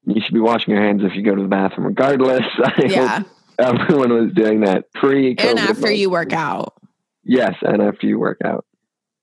[0.05, 2.41] you should be washing your hands if you go to the bathroom, regardless.
[2.63, 3.23] I yeah,
[3.59, 6.73] everyone was doing that pre and after you work out.
[7.23, 8.65] Yes, and after you work out.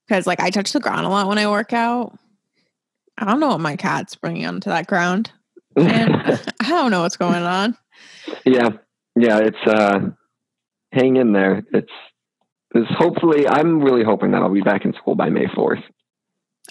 [0.06, 2.16] Because like I touch the ground a lot when I work out.
[3.16, 5.32] I don't know what my cat's bringing onto that ground.
[5.76, 6.14] And
[6.60, 7.76] I don't know what's going on.
[8.44, 8.70] Yeah,
[9.16, 10.10] yeah, it's uh,
[10.92, 11.62] hang in there.
[11.72, 11.92] It's
[12.74, 15.82] is hopefully I'm really hoping that I'll be back in school by May 4th.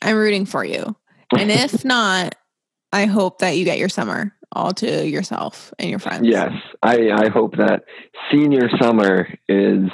[0.02, 0.96] I'm rooting for you.
[1.38, 2.36] And if not,
[2.92, 6.28] I hope that you get your summer all to yourself and your friends.
[6.28, 6.52] Yes.
[6.82, 7.86] I, I hope that
[8.32, 9.90] senior summer is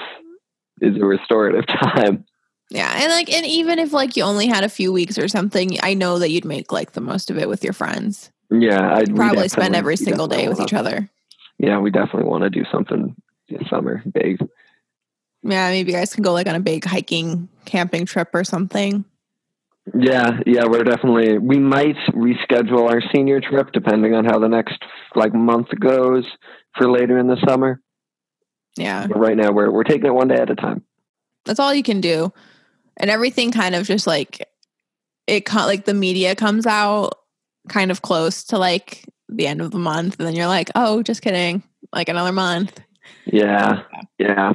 [0.82, 2.26] is a restorative time.
[2.70, 2.92] Yeah.
[3.02, 5.94] And like and even if like you only had a few weeks or something, I
[5.94, 8.32] know that you'd make like the most of it with your friends.
[8.52, 8.94] Yeah.
[8.96, 11.10] I'd probably spend every single day with each other.
[11.58, 13.16] Yeah, we definitely want to do something
[13.50, 14.40] in summer big.
[15.44, 19.06] Yeah, maybe you guys can go like on a big hiking, camping trip or something.
[19.98, 24.78] Yeah, yeah, we're definitely we might reschedule our senior trip depending on how the next
[25.16, 26.26] like month goes
[26.78, 27.82] for later in the summer.
[28.78, 29.08] Yeah.
[29.08, 30.84] But right now we're we're taking it one day at a time.
[31.46, 32.32] That's all you can do.
[32.98, 34.48] And everything kind of just like
[35.26, 37.14] it like the media comes out
[37.68, 41.02] kind of close to like the end of the month and then you're like, "Oh,
[41.02, 41.64] just kidding.
[41.94, 42.80] Like another month."
[43.26, 43.84] Yeah.
[44.18, 44.54] Yeah.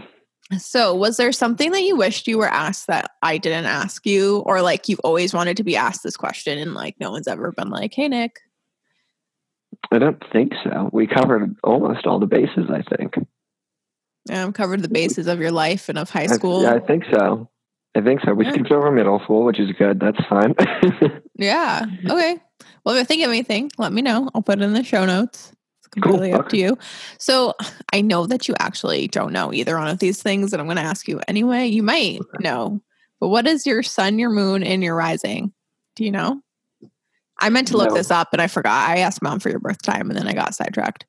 [0.59, 4.39] So, was there something that you wished you were asked that I didn't ask you,
[4.41, 7.53] or like you've always wanted to be asked this question and like no one's ever
[7.53, 8.41] been like, hey, Nick?
[9.91, 10.91] I don't think so.
[10.93, 13.15] We covered almost all the bases, I think.
[14.29, 16.67] Yeah, I've covered the bases of your life and of high school.
[16.67, 17.51] I, yeah, I think so.
[17.95, 18.35] I think so.
[18.35, 18.53] We yeah.
[18.53, 20.01] skipped over middle school, which is good.
[20.01, 20.55] That's fine.
[21.39, 21.85] yeah.
[22.09, 22.39] Okay.
[22.85, 24.31] Well, if you think of anything, let me know.
[24.35, 25.53] I'll put it in the show notes.
[25.85, 26.79] It's completely Cool, up to you.
[27.19, 27.55] So
[27.93, 30.77] I know that you actually don't know either one of these things, and I'm going
[30.77, 31.67] to ask you anyway.
[31.67, 32.81] You might know,
[33.21, 35.53] but what is your sun, your moon, and your rising?
[35.97, 36.41] Do you know?
[37.39, 37.95] I meant to look No.
[37.95, 38.89] this up, but I forgot.
[38.89, 41.05] I asked mom for your birth time, and then I got sidetracked.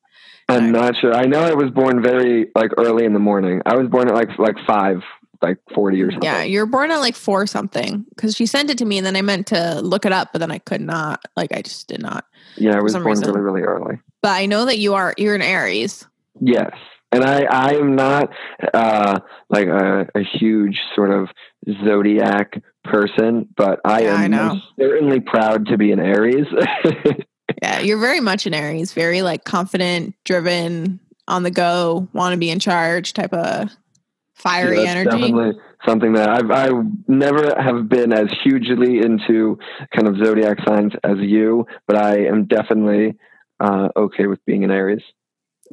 [0.48, 1.14] I'm not sure.
[1.14, 3.62] I know I was born very like early in the morning.
[3.66, 5.02] I was born at like like five,
[5.42, 6.28] like forty or something.
[6.28, 9.06] Yeah, you were born at like four something because she sent it to me, and
[9.06, 11.24] then I meant to look it up, but then I could not.
[11.36, 12.26] Like I just did not.
[12.56, 13.26] Yeah, I was born reason.
[13.28, 13.98] really, really early.
[14.26, 15.14] But I know that you are.
[15.16, 16.04] You're an Aries.
[16.40, 16.72] Yes.
[17.12, 18.30] And I, I am not
[18.74, 21.28] uh, like a, a huge sort of
[21.84, 26.46] zodiac person, but I Yeah, am I certainly proud to be an Aries.
[27.62, 28.92] Yeah, you're very much an Aries.
[28.92, 30.98] Very like confident, driven,
[31.28, 33.70] on the go, want to be in charge type of
[34.34, 35.10] fiery That's energy.
[35.10, 35.52] Definitely
[35.86, 36.70] something that I've I
[37.06, 39.60] never have been as hugely into
[39.94, 43.16] kind of zodiac signs as you, but I am definitely
[43.60, 45.02] uh, okay with being an Aries.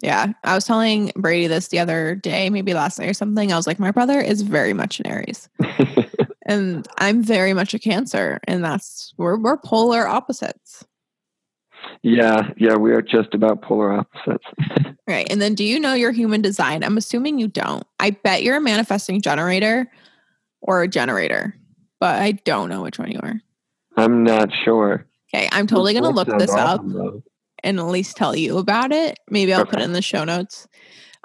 [0.02, 3.54] Yeah, I was telling Brady this the other day, maybe last night or something.
[3.54, 5.50] I was like, my brother is very much an Aries,
[6.48, 10.84] and I'm very much a Cancer, and that's we're we're polar opposites,
[12.02, 14.46] yeah, yeah, we are just about polar opposites.
[15.08, 15.26] right?
[15.30, 16.84] And then, do you know your human design?
[16.84, 17.86] I'm assuming you don't.
[18.00, 19.90] I bet you're a manifesting generator
[20.62, 21.56] or a generator,
[22.00, 23.42] but I don't know which one you are.
[23.96, 25.06] I'm not sure.
[25.34, 26.82] Okay, I'm totally gonna look sound this up.
[26.84, 27.24] though.
[27.64, 29.18] And at least tell you about it.
[29.30, 30.68] Maybe I'll put it in the show notes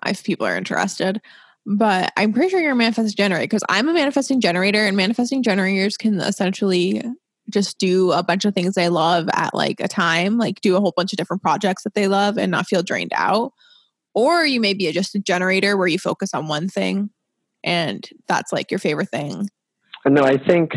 [0.07, 1.20] if people are interested.
[1.66, 5.43] But I'm pretty sure you're a manifesting generator because I'm a manifesting generator, and manifesting
[5.43, 7.03] generators can essentially
[7.51, 10.80] just do a bunch of things they love at like a time, like do a
[10.80, 13.53] whole bunch of different projects that they love and not feel drained out.
[14.14, 17.11] Or you may be just a generator where you focus on one thing
[17.64, 19.49] and that's like your favorite thing.
[20.07, 20.72] No, I think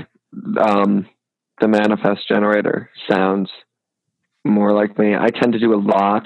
[0.57, 1.07] um,
[1.59, 3.49] the manifest generator sounds
[4.45, 5.15] more like me.
[5.15, 6.25] I tend to do a lot,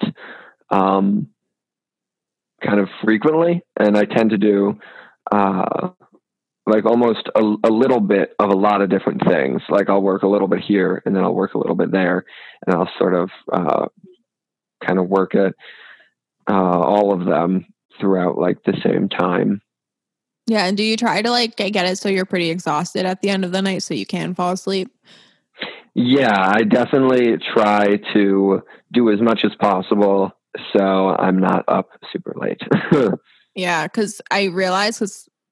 [0.69, 1.27] um,
[2.63, 4.79] kind of frequently, and I tend to do
[5.31, 5.89] uh,
[6.65, 9.61] like almost a, a little bit of a lot of different things.
[9.69, 12.25] Like I'll work a little bit here, and then I'll work a little bit there,
[12.65, 13.85] and I'll sort of uh,
[14.85, 15.53] kind of work at
[16.49, 17.65] uh, all of them
[17.99, 19.61] throughout like the same time.
[20.47, 20.65] Yeah.
[20.65, 23.29] And do you try to like get get it so you're pretty exhausted at the
[23.29, 24.91] end of the night so you can fall asleep?
[25.95, 30.31] Yeah, I definitely try to do as much as possible
[30.75, 32.61] so I'm not up super late.
[33.55, 34.99] Yeah, because I realize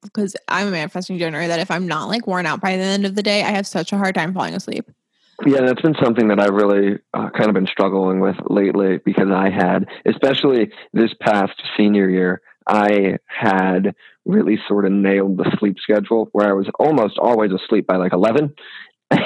[0.02, 3.06] because I'm a manifesting generator that if I'm not like worn out by the end
[3.06, 4.86] of the day, I have such a hard time falling asleep.
[5.46, 9.30] yeah, that's been something that I've really uh, kind of been struggling with lately because
[9.34, 15.78] I had, especially this past senior year, I had really sort of nailed the sleep
[15.82, 18.54] schedule where I was almost always asleep by like 11.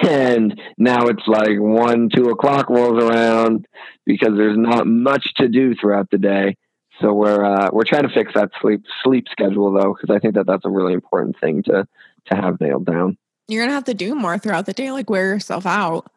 [0.07, 3.67] And now it's like one, two o'clock rolls around
[4.05, 6.55] because there's not much to do throughout the day.
[6.99, 10.35] So we're uh, we're trying to fix that sleep sleep schedule though, because I think
[10.35, 11.88] that that's a really important thing to
[12.25, 13.17] to have nailed down.
[13.47, 16.11] You're gonna have to do more throughout the day, like wear yourself out.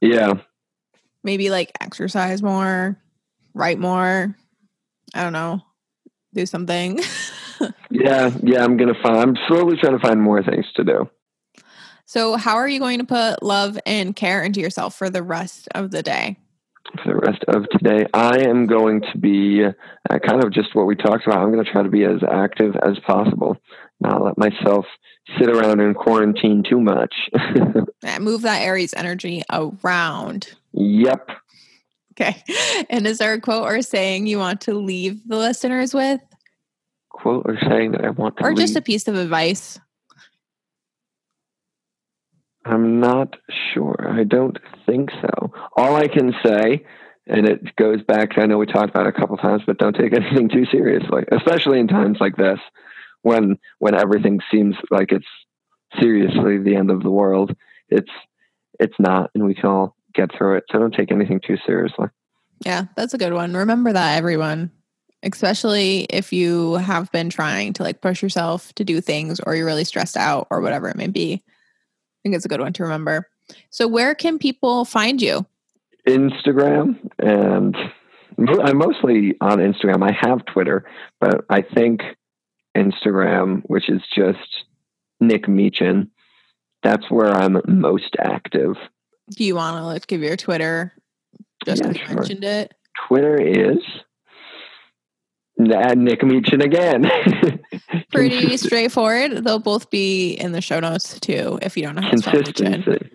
[0.00, 0.34] Yeah,
[1.26, 2.96] Maybe like exercise more,
[3.52, 4.36] write more.
[5.12, 5.60] I don't know,
[6.32, 7.00] do something.
[7.90, 8.62] yeah, yeah.
[8.62, 9.16] I'm gonna find.
[9.16, 11.10] I'm slowly trying to find more things to do.
[12.06, 15.68] So, how are you going to put love and care into yourself for the rest
[15.74, 16.36] of the day?
[17.02, 18.06] for the rest of today.
[18.14, 21.38] I am going to be uh, kind of just what we talked about.
[21.38, 23.56] I'm going to try to be as active as possible,
[24.00, 24.86] not let myself
[25.38, 27.14] sit around in quarantine too much.
[28.20, 30.54] Move that Aries energy around.
[30.72, 31.28] yep.
[32.12, 32.42] Okay.
[32.88, 36.20] And is there a quote or saying you want to leave the listeners with?
[37.10, 39.78] Quote or saying that I want to or just a piece of advice.
[42.66, 43.36] I'm not
[43.72, 44.06] sure.
[44.08, 45.52] I don't think so.
[45.76, 46.84] All I can say,
[47.26, 49.96] and it goes back, I know we talked about it a couple times, but don't
[49.96, 52.58] take anything too seriously, especially in times like this
[53.22, 55.26] when when everything seems like it's
[56.00, 57.54] seriously the end of the world.
[57.88, 58.10] It's
[58.80, 60.64] it's not, and we can all get through it.
[60.70, 62.08] So don't take anything too seriously.
[62.64, 63.54] Yeah, that's a good one.
[63.54, 64.72] Remember that, everyone.
[65.22, 69.66] Especially if you have been trying to like push yourself to do things or you're
[69.66, 71.42] really stressed out or whatever it may be.
[72.26, 73.28] I think it's a good one to remember.
[73.70, 75.46] So, where can people find you?
[76.08, 77.76] Instagram and
[78.62, 80.02] I'm mostly on Instagram.
[80.02, 80.84] I have Twitter,
[81.20, 82.00] but I think
[82.76, 84.64] Instagram, which is just
[85.20, 86.08] Nick Meechin,
[86.82, 88.74] that's where I'm most active.
[89.30, 90.92] Do you want to like give your Twitter
[91.64, 92.16] just Yeah, sure.
[92.16, 92.74] mentioned it?
[93.06, 93.78] Twitter is
[95.58, 97.10] Nick Meechin again.
[98.12, 99.44] Pretty straightforward.
[99.44, 102.40] They'll both be in the show notes too if you don't know how to spell
[102.40, 103.10] Legion.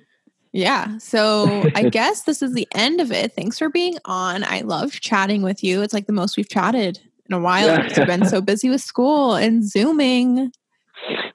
[0.51, 0.97] Yeah.
[0.97, 3.33] So I guess this is the end of it.
[3.33, 4.43] Thanks for being on.
[4.43, 5.81] I love chatting with you.
[5.81, 7.81] It's like the most we've chatted in a while Yeah.
[7.81, 10.51] because you've been so busy with school and Zooming.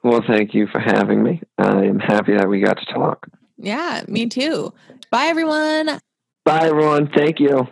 [0.03, 1.41] Well, thank you for having me.
[1.57, 3.27] I am happy that we got to talk.
[3.57, 4.71] Yeah, me too.
[5.09, 5.99] Bye, everyone.
[6.45, 7.09] Bye, everyone.
[7.13, 7.67] Thank you.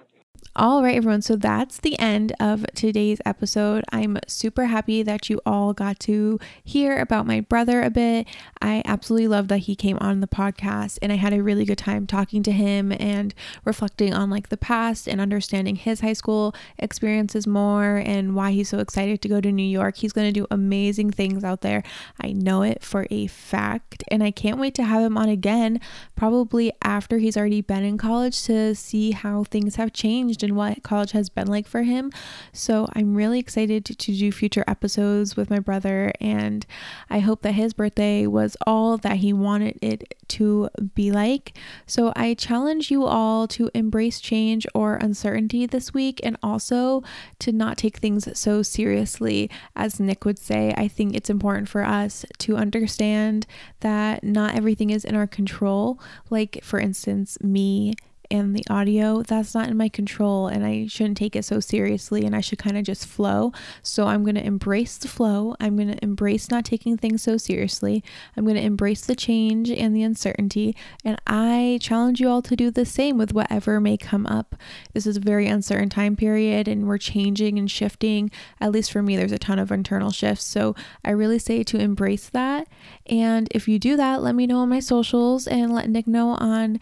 [0.57, 1.21] All right, everyone.
[1.21, 3.83] So that's the end of today's episode.
[3.91, 8.25] I'm super happy that you all got to hear about my brother a bit.
[8.61, 11.77] I absolutely love that he came on the podcast and I had a really good
[11.77, 13.35] time talking to him and
[13.65, 18.69] reflecting on like the past and understanding his high school experiences more and why he's
[18.69, 19.97] so excited to go to New York.
[19.97, 21.83] He's going to do amazing things out there.
[22.21, 24.05] I know it for a fact.
[24.07, 25.81] And I can't wait to have him on again,
[26.15, 31.11] probably after he's already been in college to see how things have changed what college
[31.11, 32.11] has been like for him.
[32.53, 36.11] So I'm really excited to do future episodes with my brother.
[36.21, 36.65] And
[37.09, 41.57] I hope that his birthday was all that he wanted it to be like.
[41.87, 47.03] So I challenge you all to embrace change or uncertainty this week and also
[47.39, 49.49] to not take things so seriously.
[49.75, 53.47] As Nick would say, I think it's important for us to understand
[53.79, 55.99] that not everything is in our control.
[56.29, 57.93] Like, for instance, me
[58.35, 62.25] and the audio that's not in my control and I shouldn't take it so seriously
[62.25, 63.51] and I should kind of just flow.
[63.81, 65.55] So I'm going to embrace the flow.
[65.59, 68.03] I'm going to embrace not taking things so seriously.
[68.35, 72.55] I'm going to embrace the change and the uncertainty and I challenge you all to
[72.55, 74.55] do the same with whatever may come up.
[74.93, 78.31] This is a very uncertain time period and we're changing and shifting.
[78.59, 80.45] At least for me there's a ton of internal shifts.
[80.45, 82.67] So I really say to embrace that
[83.05, 86.29] and if you do that, let me know on my socials and let Nick know
[86.29, 86.79] on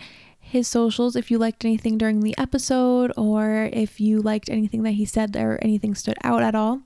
[0.53, 4.91] his socials if you liked anything during the episode or if you liked anything that
[4.91, 6.79] he said or anything stood out at all.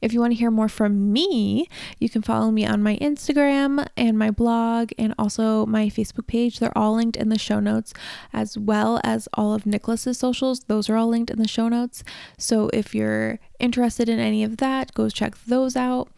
[0.00, 3.84] If you want to hear more from me, you can follow me on my Instagram
[3.96, 6.60] and my blog and also my Facebook page.
[6.60, 7.92] They're all linked in the show notes,
[8.32, 10.60] as well as all of Nicholas's socials.
[10.60, 12.04] Those are all linked in the show notes.
[12.38, 16.08] So if you're interested in any of that, go check those out.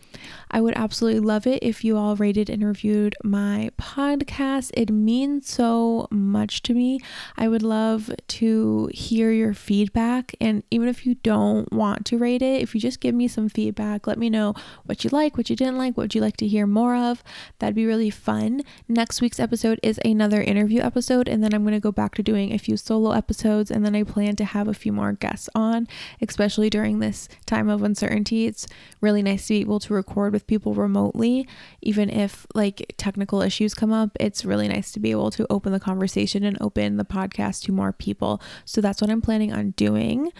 [0.50, 4.70] I would absolutely love it if you all rated and reviewed my podcast.
[4.74, 7.00] It means so much to me.
[7.36, 10.34] I would love to hear your feedback.
[10.40, 13.48] And even if you don't want to rate it, if you just give me some
[13.48, 14.54] feedback, let me know
[14.84, 17.22] what you like, what you didn't like, what would you like to hear more of.
[17.58, 18.62] That'd be really fun.
[18.88, 21.28] Next week's episode is another interview episode.
[21.28, 23.70] And then I'm going to go back to doing a few solo episodes.
[23.70, 25.86] And then I plan to have a few more guests on,
[26.20, 28.46] especially during this time of uncertainty.
[28.46, 28.66] It's
[29.00, 31.46] really nice to be able to record with people remotely,
[31.80, 34.10] even if like technical issues come up.
[34.18, 37.72] It's really nice to be able to open the conversation and open the podcast to
[37.72, 38.40] more people.
[38.64, 40.32] So that's what I'm planning on doing.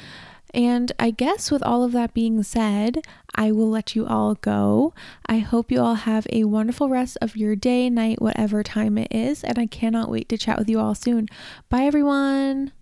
[0.53, 3.03] And I guess with all of that being said,
[3.35, 4.95] I will let you all go.
[5.27, 9.09] I hope you all have a wonderful rest of your day, night, whatever time it
[9.13, 9.45] is.
[9.45, 11.29] And I cannot wait to chat with you all soon.
[11.69, 12.73] Bye, everyone.